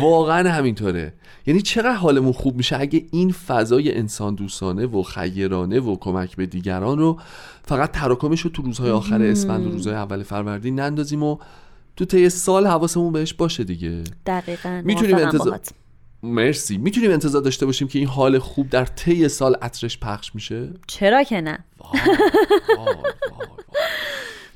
واقعا 0.00 0.50
همینطوره. 0.50 1.14
یعنی 1.46 1.62
چقدر 1.62 1.94
حالمون 1.94 2.32
خوب 2.32 2.56
میشه 2.56 2.80
اگه 2.80 3.06
این 3.12 3.32
فضای 3.32 3.94
انسان 3.96 4.34
دوستانه 4.34 4.86
و 4.86 5.02
خیرانه 5.02 5.80
و 5.80 5.96
کمک 5.96 6.36
به 6.36 6.46
دیگران 6.46 6.98
رو 6.98 7.20
فقط 7.64 7.92
تراکمش 7.92 8.40
رو 8.40 8.50
تو 8.50 8.62
روزهای 8.62 8.90
آخر 8.90 9.22
اسفند 9.22 9.66
و 9.66 9.70
روزهای 9.70 9.96
اول 9.96 10.22
فروردین 10.22 10.80
نندازیم 10.80 11.22
و 11.22 11.38
تو 11.96 12.04
طی 12.04 12.28
سال 12.28 12.66
حواسمون 12.66 13.12
بهش 13.12 13.34
باشه 13.34 13.64
دیگه. 13.64 14.04
دقیقا 14.26 14.82
می‌تونیم 14.84 15.16
انتظار 15.16 15.60
مرسی. 16.22 16.78
می‌تونیم 16.78 17.10
انتظار 17.10 17.42
داشته 17.42 17.66
باشیم 17.66 17.88
که 17.88 17.98
این 17.98 18.08
حال 18.08 18.38
خوب 18.38 18.70
در 18.70 18.84
طی 18.84 19.28
سال 19.28 19.54
عطرش 19.62 19.98
پخش 19.98 20.34
میشه؟ 20.34 20.68
چرا 20.86 21.22
که 21.22 21.40
نه. 21.40 21.64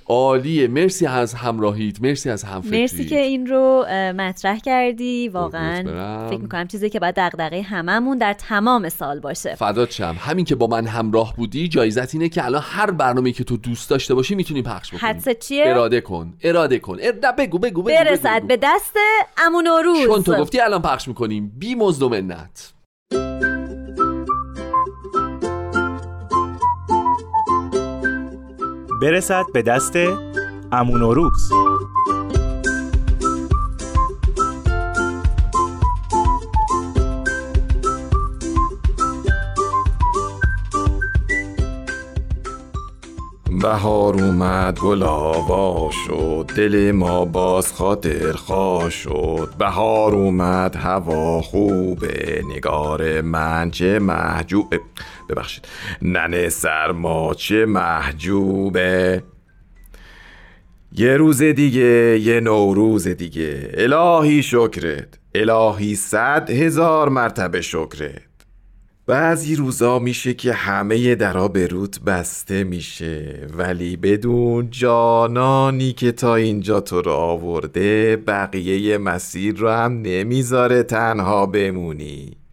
عالیه 0.07 0.69
مرسی 0.69 1.07
از 1.07 1.35
همراهیت 1.35 2.03
مرسی 2.03 2.31
از 2.31 2.45
همفکری. 2.45 2.81
مرسی 2.81 3.05
که 3.05 3.19
این 3.19 3.47
رو 3.47 3.85
مطرح 4.17 4.59
کردی 4.59 5.29
واقعا. 5.29 5.83
فکر 6.29 6.41
می‌کنم 6.41 6.67
چیزی 6.67 6.91
که 6.91 7.01
باید 7.01 7.15
دغدغه 7.17 7.63
هممون 7.63 8.19
در 8.19 8.33
تمام 8.33 8.89
سال 8.89 9.21
باشه. 9.21 9.55
فدات 9.55 9.91
شم. 9.91 10.17
همین 10.19 10.45
که 10.45 10.55
با 10.55 10.67
من 10.67 10.87
همراه 10.87 11.35
بودی 11.37 11.69
جایزت 11.69 12.15
اینه 12.15 12.29
که 12.29 12.45
الان 12.45 12.63
هر 12.65 12.91
برنامه‌ای 12.91 13.33
که 13.33 13.45
تو 13.45 13.57
دوست 13.57 13.91
داشته 13.91 14.15
باشی 14.15 14.35
می‌تونی 14.35 14.63
پخش 14.63 14.89
بکنی. 14.89 15.01
حدس 15.01 15.29
چیه؟ 15.29 15.65
اراده 15.67 16.01
کن 16.01 16.35
اراده 16.43 16.79
کن. 16.79 16.97
ار... 17.03 17.13
بگو 17.13 17.59
بگو 17.59 17.83
بگو 17.83 17.83
برسد 17.83 18.43
به 18.43 18.59
دست 18.63 18.97
امون 19.47 19.67
روز 19.85 20.07
چون 20.07 20.23
تو 20.23 20.35
گفتی 20.35 20.61
الان 20.61 20.83
پخش 20.83 21.09
می‌کنیم. 21.09 21.53
بی 21.59 21.75
مزد 21.75 22.03
و 22.03 22.09
منت. 22.09 22.75
برسد 29.05 29.45
به 29.55 29.63
دست 29.63 29.93
امون 30.73 31.03
و 31.03 31.15
روز 31.15 31.53
بهار 43.63 44.15
اومد 44.15 44.79
گل 44.79 45.03
آوا 45.03 45.91
شد 46.07 46.51
دل 46.57 46.93
ما 46.93 47.25
باز 47.25 47.73
خاطر 47.73 48.33
خواه 48.33 48.91
شد. 48.91 49.49
بهار 49.59 50.15
اومد 50.15 50.77
هوا 50.77 51.43
خوبه 51.43 52.43
نگار 52.57 53.21
من 53.21 53.71
چه 53.71 53.99
محجوب 53.99 54.75
ببخشید. 55.29 55.69
ننه 56.03 56.49
سرما 56.49 57.35
چه 57.35 57.67
محجوبه. 57.67 59.23
یه 60.93 61.17
روز 61.17 61.43
دیگه 61.43 62.19
یه 62.21 62.41
نوروز 62.41 63.09
دیگه. 63.09 63.71
الهی 63.75 64.43
شکرت. 64.43 65.09
الهی 65.35 65.95
صد 65.95 66.51
هزار 66.51 67.09
مرتبه 67.09 67.61
شکرت. 67.61 68.23
بعضی 69.07 69.57
روزا 69.57 69.99
میشه 69.99 70.35
که 70.35 70.53
همه 70.53 71.15
درا 71.15 71.49
به 71.49 71.67
روت 71.67 72.01
بسته 72.01 72.65
میشه. 72.65 73.47
ولی 73.57 73.97
بدون 73.97 74.71
جانانی 74.71 75.93
که 75.93 76.13
تا 76.13 76.35
اینجا 76.35 76.81
تو 76.81 77.03
رو 77.03 77.13
آورده 77.13 78.17
بقیه 78.17 78.99
مسیر 78.99 79.57
رو 79.57 79.71
هم 79.71 80.03
نمی‌ذاره 80.03 80.83
تنها 80.83 81.47
بمونی. 81.47 82.44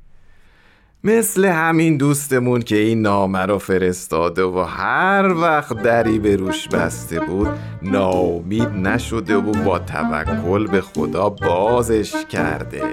مثل 1.04 1.46
همین 1.46 1.98
دوستمون 1.98 2.62
که 2.62 2.76
این 2.76 3.02
نامه 3.02 3.40
رو 3.40 3.58
فرستاده 3.58 4.44
و 4.44 4.60
هر 4.60 5.34
وقت 5.34 5.82
دری 5.84 6.20
به 6.20 6.36
روش 6.36 6.68
بسته 6.68 7.20
بود 7.20 7.48
ناامید 7.82 8.70
نشده 8.70 9.36
و 9.36 9.52
با 9.52 9.80
توکل 9.80 10.68
به 10.68 10.82
خدا 10.82 11.30
بازش 11.30 12.14
کرده. 12.30 12.84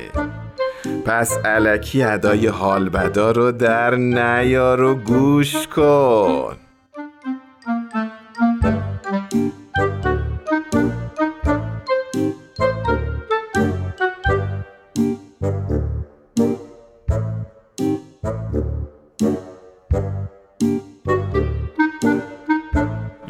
پس 1.05 1.39
علکی 1.45 2.03
ادای 2.03 2.47
حال 2.47 2.89
بدا 2.89 3.31
رو 3.31 3.53
در 3.53 3.95
نیار 3.95 4.83
و 4.83 4.95
گوش 4.95 5.67
کن. 5.67 6.57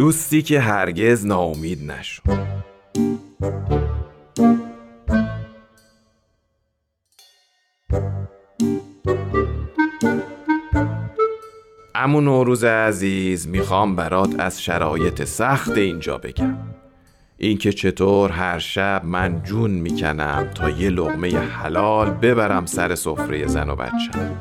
دوستی 0.08 0.42
که 0.42 0.60
هرگز 0.60 1.26
ناامید 1.26 1.92
نشد. 1.92 2.22
امون 11.94 12.24
نوروز 12.24 12.64
عزیز 12.64 13.48
می‌خوام 13.48 13.96
برات 13.96 14.34
از 14.40 14.62
شرایط 14.62 15.24
سخت 15.24 15.78
اینجا 15.78 16.18
بگم. 16.18 16.58
اینکه 17.38 17.72
چطور 17.72 18.30
هر 18.30 18.58
شب 18.58 19.02
من 19.04 19.42
جون 19.42 19.70
می‌کنم 19.70 20.50
تا 20.54 20.70
یه 20.70 20.90
لغمه 20.90 21.38
حلال 21.38 22.10
ببرم 22.10 22.66
سر 22.66 22.94
سفره 22.94 23.46
زن 23.46 23.70
و 23.70 23.76
بچم. 23.76 24.36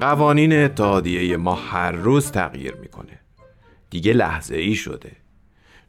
قوانین 0.00 0.52
اتحادیه 0.52 1.36
ما 1.36 1.54
هر 1.54 1.92
روز 1.92 2.30
تغییر 2.30 2.74
می‌کنه. 2.74 3.23
دیگه 3.94 4.12
لحظه 4.12 4.56
ای 4.56 4.74
شده. 4.74 5.12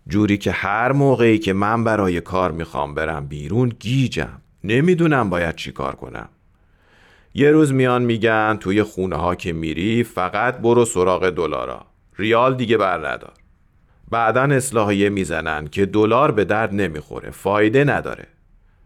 جوری 0.08 0.38
که 0.38 0.52
هر 0.52 0.92
موقعی 0.92 1.38
که 1.40 1.54
من 1.54 1.84
برای 1.84 2.22
کار 2.22 2.52
می‌خوام 2.52 2.94
برم 2.94 3.28
بیرون 3.28 3.70
گیجم. 3.70 4.42
نمی‌دونم 4.64 5.30
باید 5.30 5.56
چی 5.56 5.72
کار 5.72 5.96
کنم. 5.96 6.30
یه 7.34 7.52
روز 7.52 7.74
میان 7.74 8.04
میگن 8.04 8.58
توی 8.60 8.84
خونه 8.84 9.16
ها 9.16 9.36
که 9.36 9.54
میری 9.54 10.04
فقط 10.04 10.58
برو 10.58 10.86
سراغ 10.86 11.30
دلارا. 11.30 11.86
ریال 12.18 12.56
دیگه 12.56 12.78
بر 12.78 12.98
ندار. 13.08 13.34
بعدا 14.12 14.44
اصلاحیه 14.44 15.10
می‌زنن 15.10 15.68
که 15.68 15.86
دلار 15.86 16.32
به 16.32 16.46
درد 16.46 16.74
نمی‌خوره. 16.74 17.30
فایده 17.30 17.84
نداره. 17.84 18.28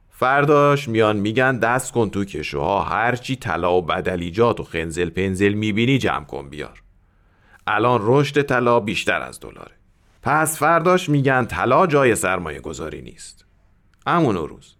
فرداش 0.09 0.89
میان 0.89 1.17
میگن 1.17 1.57
دست 1.57 1.91
کن 1.91 2.09
تو 2.09 2.25
کشوها 2.25 2.81
هرچی 2.81 3.35
طلا 3.35 3.73
و 3.73 3.81
بدلیجات 3.81 4.59
و 4.59 4.63
خنزل 4.63 5.09
پنزل 5.09 5.53
می‌بینی 5.53 5.97
جمع 5.97 6.25
کن 6.25 6.49
بیار. 6.49 6.81
الان 7.71 7.99
رشد 8.03 8.41
طلا 8.41 8.79
بیشتر 8.79 9.21
از 9.21 9.39
دلاره. 9.39 9.71
پس 10.23 10.59
فرداش 10.59 11.09
میگن 11.09 11.45
طلا 11.45 11.87
جای 11.87 12.15
سرمایه 12.15 12.59
گذاری 12.59 13.01
نیست. 13.01 13.45
امون 14.05 14.35
روز. 14.35 14.75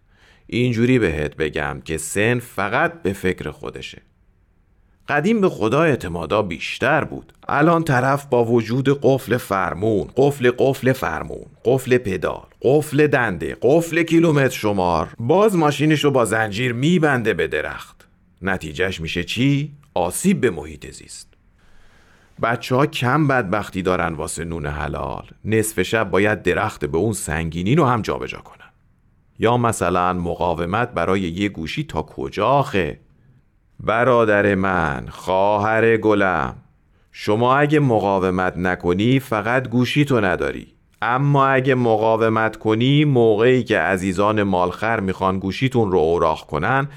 اینجوری 0.48 1.00
بهت 1.00 1.36
بگم 1.36 1.82
که 1.86 1.98
سن 1.98 2.40
فقط 2.40 3.02
به 3.02 3.14
فکر 3.14 3.52
خودشه. 3.52 4.02
قدیم 5.08 5.42
به 5.42 5.50
خدا 5.50 5.84
اعتمادا 5.84 6.42
بیشتر 6.42 7.04
بود. 7.04 7.34
الان 7.48 7.84
طرف 7.84 8.26
با 8.26 8.46
وجود 8.46 9.00
قفل 9.02 9.38
فرمون 9.38 10.10
قفل 10.16 10.52
قفل 10.58 10.94
فرمون 10.94 11.46
قفل 11.66 11.98
پدال 11.98 12.46
قفل 12.62 13.08
دنده 13.08 13.58
قفل 13.62 14.04
کیلومتر 14.04 14.56
شمار 14.56 15.14
باز 15.20 15.56
ماشینش 15.56 16.04
رو 16.04 16.12
با 16.12 16.26
زنجیر 16.26 16.74
میبنده 16.74 17.34
به 17.34 17.48
درخت. 17.48 18.08
نتیجهش 18.42 19.02
میشه 19.02 19.24
چی؟ 19.24 19.72
آسیب 19.94 20.42
به 20.42 20.50
محیط 20.50 20.92
زیست. 20.92 21.29
بچه 22.42 22.76
ها 22.76 22.86
کم 22.86 23.28
بدبختی 23.28 23.82
دارن 23.82 24.14
واسه 24.14 24.46
نون 24.46 24.66
حلال. 24.66 25.28
نصف 25.46 25.82
شب 25.82 26.10
باید 26.12 26.44
درخت 26.44 26.86
به 26.86 26.98
اون 26.98 27.14
سنگینی 27.14 27.76
رو 27.76 27.86
هم 27.86 28.02
جابجا 28.02 28.38
کنن. 28.38 28.70
یا 29.40 29.58
مثلا 29.58 30.14
مقاومت 30.14 30.92
برای 30.92 31.22
یه 31.22 31.50
گوشی 31.50 31.84
تا 31.84 32.02
کجا 32.02 32.48
آخه؟ 32.48 33.00
برادر 33.80 34.56
من 34.56 35.06
خواهر 35.10 35.98
گلم 35.98 36.56
شما 37.12 37.56
اگه 37.56 37.80
مقاومت 37.80 38.58
نکنی 38.58 39.20
فقط 39.20 39.70
گوشی 39.70 40.06
تو 40.06 40.22
نداری. 40.22 40.68
اما 41.02 41.48
اگه 41.48 41.76
مقاومت 41.76 42.58
کنی 42.58 43.06
موقعی 43.06 43.64
که 43.64 43.80
عزیزان 43.80 44.44
مالخر 44.44 45.00
می‌خوان 45.00 45.40
گوشیتون 45.40 45.92
رو 45.92 45.98
اوراق 45.98 46.46
کنن 46.46 46.88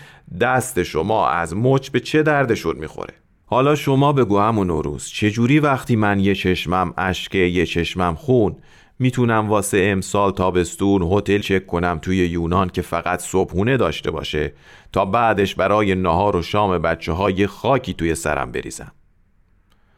دست 0.40 0.82
شما 0.82 1.28
از 1.28 1.56
مچ 1.56 1.90
به 1.90 2.00
چه 2.00 2.22
دردشون 2.22 2.76
می‌خوره؟ 2.76 3.14
حالا 3.52 3.74
شما 3.74 4.12
بگو 4.12 4.38
همون 4.38 4.66
نوروز 4.66 5.08
چجوری 5.08 5.60
وقتی 5.60 5.96
من 5.96 6.20
یه 6.20 6.34
چشمم 6.34 6.94
اشک 6.96 7.34
یه 7.34 7.66
چشمم 7.66 8.14
خون؟ 8.14 8.56
می‌تونم 8.98 9.48
واسه 9.48 9.78
امسال 9.92 10.32
تابستون 10.32 11.02
هتل 11.02 11.38
چک 11.38 11.66
کنم 11.66 11.98
توی 12.02 12.16
یونان 12.16 12.68
که 12.68 12.82
فقط 12.82 13.20
صبحونه 13.20 13.76
داشته 13.76 14.10
باشه 14.10 14.52
تا 14.92 15.04
بعدش 15.04 15.54
برای 15.54 15.94
نهار 15.94 16.36
و 16.36 16.42
شام 16.42 16.78
بچه 16.78 17.12
های 17.12 17.46
خاکی 17.46 17.94
توی 17.94 18.14
سرم 18.14 18.52
بریزم. 18.52 18.92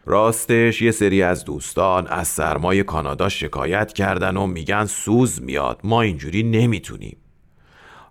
راستش 0.06 0.82
یه 0.82 0.90
سری 0.90 1.22
از 1.22 1.44
دوستان 1.44 2.06
از 2.06 2.28
سرمای 2.28 2.82
کانادا 2.82 3.28
شکایت 3.28 3.92
کردن 3.92 4.36
و 4.36 4.46
میگن 4.46 4.84
سوز 4.84 5.42
میاد. 5.42 5.80
ما 5.84 6.02
اینجوری 6.02 6.42
نمی‌تونیم. 6.42 7.16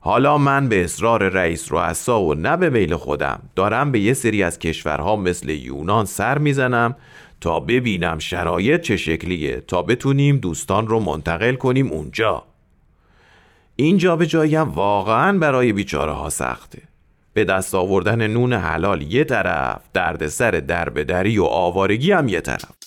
حالا 0.05 0.37
من 0.37 0.69
به 0.69 0.83
اصرار 0.83 1.29
رئیس 1.29 1.71
رؤسا 1.71 2.21
و 2.21 2.33
نه 2.33 2.57
به 2.57 2.69
میل 2.69 2.95
خودم. 2.95 3.39
دارم 3.55 3.91
به 3.91 3.99
یه 3.99 4.13
سری 4.13 4.43
از 4.43 4.59
کشورها 4.59 5.15
مثل 5.15 5.49
یونان 5.49 6.05
سر 6.05 6.37
می‌زنم 6.37 6.95
تا 7.41 7.59
ببینم 7.59 8.19
شرایط 8.19 8.81
چه 8.81 8.97
شکلیه 8.97 9.63
تا 9.67 9.81
بتونیم 9.81 10.37
دوستان 10.37 10.87
رو 10.87 10.99
منتقل 10.99 11.55
کنیم 11.55 11.87
اونجا. 11.87 12.43
اینجا 13.75 14.15
به 14.15 14.25
جایم 14.25 14.69
واقعا 14.69 15.37
برای 15.37 15.73
بیچاره 15.73 16.11
ها 16.11 16.29
سخته. 16.29 16.81
به 17.33 17.43
دست 17.43 17.75
آوردن 17.75 18.27
نون 18.27 18.53
حلال 18.53 19.01
یه 19.01 19.23
طرف 19.23 19.81
دردسر 19.93 20.51
دربدری 20.51 21.37
و 21.37 21.43
آوارگی 21.43 22.11
هم 22.11 22.27
یه 22.27 22.41
طرف. 22.41 22.82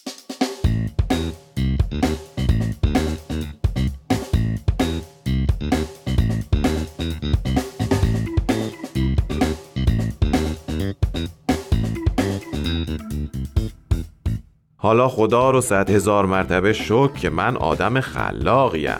حالا 14.87 15.09
خدا 15.09 15.51
رو 15.51 15.61
صد 15.61 15.91
هزار 15.91 16.27
مرتبه 16.27 16.73
شکر 16.73 17.13
که 17.13 17.31
من 17.31 17.57
آدم 17.57 18.01
خلاقیم. 18.01 18.99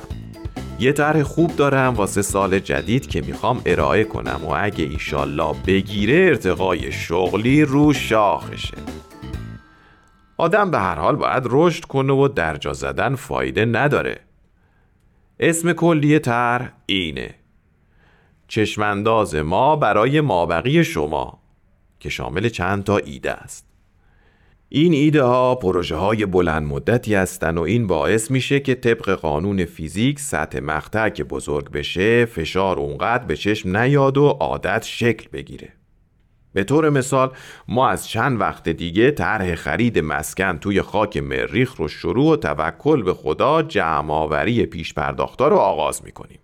یه 0.79 0.93
طرح 0.93 1.23
خوب 1.23 1.57
دارم 1.57 1.95
واسه 1.95 2.23
سال 2.23 2.59
جدید 2.59 3.07
که 3.07 3.21
می‌خوام 3.21 3.63
ارائه 3.67 4.05
کنم 4.05 4.41
و 4.45 4.55
اگه 4.57 4.85
ایشالله 4.85 5.55
بگیره 5.67 6.15
ارتقای 6.15 6.93
شغلی 6.93 7.63
رو 7.63 7.93
شاخشه. 7.93 8.77
آدم 10.37 10.71
به 10.71 10.79
هر 10.79 10.95
حال 10.95 11.17
باید 11.17 11.43
رشد 11.47 11.85
کنه 11.85 12.13
و 12.13 12.29
درجا 12.29 12.73
زدن 12.73 13.15
فایده 13.15 13.65
نداره. 13.65 14.21
اسم 15.41 15.73
کلی 15.73 16.19
طرح 16.19 16.73
اینه. 16.87 17.35
چشمانداز 18.49 19.35
ما 19.35 19.77
برای 19.77 20.21
مابقی 20.21 20.85
شما 20.85 21.39
که 22.01 22.09
شامل 22.09 22.49
چند 22.49 22.85
تا 22.85 22.97
ایده 22.97 23.33
است. 23.33 23.76
این 24.69 24.93
ایده 24.93 25.23
ها 25.23 25.55
پروژه 25.55 25.97
های 25.97 26.27
بلند 26.27 26.67
مدتی 26.67 27.15
هستند 27.15 27.59
و 27.59 27.61
این 27.61 27.87
باعث 27.87 28.31
میشه 28.31 28.61
که 28.61 28.75
طبق 28.75 29.11
قانون 29.11 29.65
فیزیک 29.65 30.21
سطح 30.21 30.61
مقطع 30.61 31.09
که 31.09 31.25
بزرگ 31.25 31.71
بشه 31.71 32.25
فشار 32.25 32.79
اونقدر 32.79 33.25
به 33.25 33.37
چشم 33.37 33.77
نیاد 33.77 34.19
و 34.19 34.27
عادت 34.27 34.85
شکل 34.85 35.29
بگیره. 35.33 35.73
به 36.53 36.65
طور 36.65 36.91
مثال 36.91 37.33
ما 37.69 37.89
از 37.89 38.09
چند 38.09 38.41
وقت 38.41 38.69
دیگه 38.69 39.11
طرح 39.11 39.55
خرید 39.55 39.99
مسکن 39.99 40.59
توی 40.59 40.83
خاک 40.83 41.17
مریخ 41.17 41.75
رو 41.77 41.89
شروع 41.89 42.33
و 42.33 42.37
توکل 42.37 43.03
به 43.03 43.15
خدا 43.15 43.63
جمعآوری 43.63 44.67
پیش 44.67 44.95
پرداختا 44.95 45.49
رو 45.49 45.57
آغاز 45.57 46.05
می‌کنیم. 46.05 46.39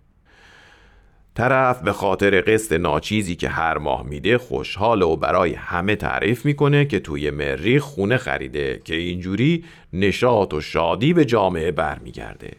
طرف 1.35 1.81
به 1.81 1.93
خاطر 1.93 2.41
قسط 2.41 2.71
ناچیزی 2.71 3.35
که 3.35 3.49
هر 3.49 3.77
ماه 3.77 4.03
میده 4.03 4.37
خوشحال 4.37 5.01
و 5.01 5.15
برای 5.15 5.53
همه 5.53 5.95
تعریف 5.95 6.45
می‌کنه 6.45 6.85
که 6.85 6.99
توی 6.99 7.31
مریخ 7.31 7.83
خونه 7.83 8.17
خریده 8.17 8.81
که 8.85 8.95
اینجوری 8.95 9.63
نشاط 9.93 10.53
و 10.53 10.61
شادی 10.61 11.13
به 11.13 11.25
جامعه 11.25 11.71
برمیگرده. 11.71 12.51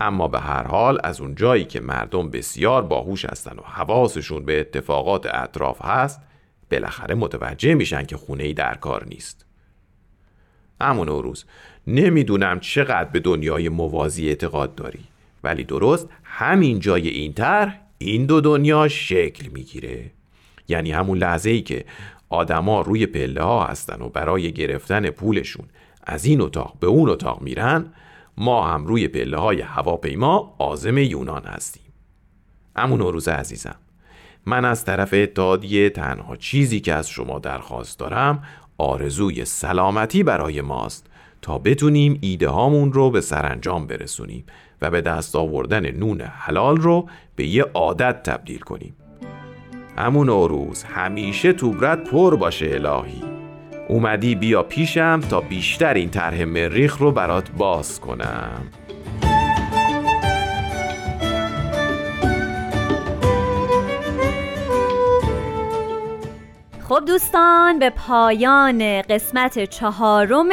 اما 0.00 0.28
به 0.28 0.40
هر 0.40 0.62
حال 0.62 0.98
از 1.04 1.20
اون 1.20 1.34
جایی 1.34 1.64
که 1.64 1.80
مردم 1.80 2.30
بسیار 2.30 2.82
باهوش 2.82 3.24
هستن 3.24 3.56
و 3.58 3.62
حواسشون 3.62 4.44
به 4.44 4.60
اتفاقات 4.60 5.26
اطراف 5.26 5.84
هست 5.84 6.20
بالاخره 6.70 7.14
متوجه 7.14 7.74
میشن 7.74 8.04
که 8.04 8.16
خونه 8.16 8.44
ای 8.44 8.54
در 8.54 8.74
کار 8.74 9.04
نیست. 9.04 9.46
امون 10.80 11.08
روز 11.08 11.44
نمی‌دونم 11.86 12.60
چقدر 12.60 13.10
به 13.10 13.20
دنیای 13.20 13.68
موازی 13.68 14.28
اعتقاد 14.28 14.74
داری 14.74 15.04
ولی 15.44 15.64
درست 15.64 16.08
همین 16.24 16.80
جای 16.80 17.08
این 17.08 17.32
طرح 17.32 17.87
این 17.98 18.26
دو 18.26 18.40
دنیا 18.40 18.88
شکل 18.88 19.48
می‌گیره. 19.48 20.10
یعنی 20.68 20.92
همون 20.92 21.18
لحظه 21.18 21.50
ای 21.50 21.62
که 21.62 21.84
آدما 22.28 22.80
روی 22.80 23.06
پله 23.06 23.42
ها 23.42 23.64
هستن 23.64 24.02
و 24.02 24.08
برای 24.08 24.52
گرفتن 24.52 25.10
پولشون 25.10 25.66
از 26.02 26.24
این 26.24 26.40
اتاق 26.40 26.76
به 26.80 26.86
اون 26.86 27.08
اتاق 27.08 27.42
میرن 27.42 27.92
ما 28.36 28.68
هم 28.68 28.86
روی 28.86 29.08
پله 29.08 29.38
های 29.38 29.60
هواپیما 29.60 30.54
آزم 30.58 30.98
یونان 30.98 31.44
هستیم. 31.44 31.82
امون 32.76 33.00
روز 33.00 33.28
عزیزم 33.28 33.76
من 34.46 34.64
از 34.64 34.84
طرف 34.84 35.14
اتحادیه 35.14 35.90
تنها 35.90 36.36
چیزی 36.36 36.80
که 36.80 36.94
از 36.94 37.08
شما 37.08 37.38
درخواست 37.38 37.98
دارم 37.98 38.42
آرزوی 38.78 39.44
سلامتی 39.44 40.22
برای 40.22 40.60
ماست 40.60 41.06
تا 41.42 41.58
بتونیم 41.58 42.18
ایده 42.20 42.48
هامون 42.48 42.92
رو 42.92 43.10
به 43.10 43.20
سرانجام 43.20 43.86
برسونیم. 43.86 44.44
و 44.82 44.90
به 44.90 45.00
دست 45.00 45.36
آوردن 45.36 45.90
نون 45.90 46.20
حلال 46.20 46.76
رو 46.76 47.08
به 47.36 47.46
یه 47.46 47.62
عادت 47.74 48.22
تبدیل 48.22 48.58
کنیم. 48.58 48.94
همون 49.96 50.28
روز 50.28 50.82
همیشه 50.82 51.52
توبرت 51.52 52.10
پر 52.10 52.36
باشه 52.36 52.66
الهی. 52.66 53.22
اومدی 53.88 54.34
بیا 54.34 54.62
پیشم 54.62 55.20
تا 55.30 55.40
بیشتر 55.40 55.94
این 55.94 56.10
طرح 56.10 56.44
مریخ 56.44 56.96
رو 56.96 57.12
برات 57.12 57.50
باز 57.50 58.00
کنم. 58.00 58.62
خب 66.88 67.04
دوستان 67.06 67.78
به 67.78 67.90
پایان 67.90 69.02
قسمت 69.02 69.64
چهارم 69.64 70.48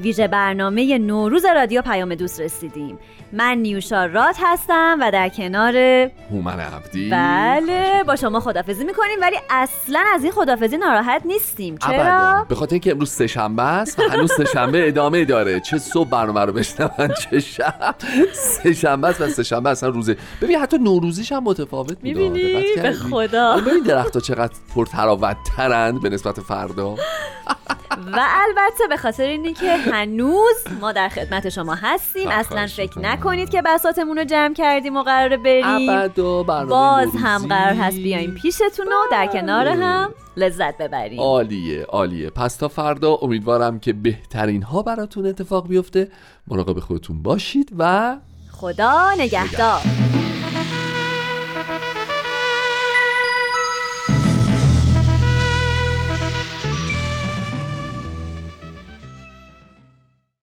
ویژه 0.00 0.28
برنامه 0.28 0.98
نوروز 0.98 1.44
رادیو 1.44 1.82
پیام 1.82 2.14
دوست 2.14 2.40
رسیدیم. 2.40 2.98
من 3.36 3.58
نیوشا 3.58 4.06
رات 4.06 4.36
هستم 4.42 4.98
و 5.00 5.10
در 5.10 5.28
کنار 5.28 5.76
هومن 6.30 6.60
عبدی. 6.60 7.10
بله 7.10 8.04
با 8.06 8.16
شما 8.16 8.40
خدافزی 8.40 8.84
می‌کنیم 8.84 9.18
ولی 9.22 9.36
اصلا 9.50 10.00
از 10.14 10.22
این 10.22 10.32
خدافزی 10.32 10.76
ناراحت 10.76 11.22
نیستیم. 11.24 11.78
چرا؟ 11.78 12.46
به 12.48 12.54
خاطر 12.54 12.74
اینکه 12.74 12.90
امروز 12.90 13.10
سه 13.10 13.26
شنبه 13.26 13.62
است 13.62 13.98
و 13.98 14.02
هنوز 14.02 14.32
سه 14.32 14.44
شنبه 14.44 14.88
ادامه 14.88 15.24
داره. 15.24 15.60
چه 15.60 15.78
صبح 15.78 16.08
برنامه 16.08 16.40
رو 16.40 16.52
بشنون 16.52 17.08
چه 17.20 17.40
شب. 17.40 17.94
سه 18.32 18.72
شنبه 18.72 19.08
است 19.08 19.20
و 19.20 19.28
سه 19.28 19.42
شنبه 19.42 19.70
اصلا 19.70 19.88
روزه. 19.88 20.16
ببین 20.42 20.58
حتی 20.58 20.78
نوروزیش 20.78 21.32
هم 21.32 21.44
متفاوت 21.44 21.96
می‌بینی؟ 22.02 22.64
به 22.82 22.92
خدا. 22.92 23.56
ببین 23.56 23.82
درختها 23.82 24.20
چقدر 24.20 24.52
پرتراوت 24.74 25.36
ترند 25.56 26.02
به 26.02 26.08
نسبت 26.08 26.40
فردا. 26.40 26.94
و 28.12 28.20
البته 28.30 28.86
به 28.88 28.96
خاطر 28.96 29.22
اینی 29.24 29.52
که 29.52 29.76
هنوز 29.76 30.64
ما 30.80 30.92
در 30.92 31.08
خدمت 31.08 31.48
شما 31.48 31.74
هستیم 31.74 32.28
اصلا 32.28 32.66
فکر 32.66 32.98
نکنید 32.98 33.50
که 33.50 33.62
بساتمون 33.62 34.18
رو 34.18 34.24
جمع 34.24 34.54
کردیم 34.54 34.96
و 34.96 35.02
قرار 35.02 35.36
بریم. 35.36 36.08
باز 36.68 37.08
هم 37.16 37.46
قرار 37.46 37.74
هست 37.74 37.96
بیایم 37.96 38.34
پیشتون 38.34 38.86
و 38.86 39.10
در 39.10 39.26
کنار 39.26 39.68
هم 39.68 40.14
لذت 40.36 40.78
ببریم. 40.78 41.20
عالیه 41.20 41.84
عالیه. 41.84 42.30
پس 42.30 42.56
تا 42.56 42.68
فردا 42.68 43.14
امیدوارم 43.14 43.80
که 43.80 43.92
بهترین 43.92 44.62
ها 44.62 44.82
براتون 44.82 45.26
اتفاق 45.26 45.68
بیفته. 45.68 46.08
مراقب 46.48 46.80
خودتون 46.80 47.22
باشید 47.22 47.72
و 47.78 48.16
خدا 48.50 49.10
نگهدار. 49.18 49.80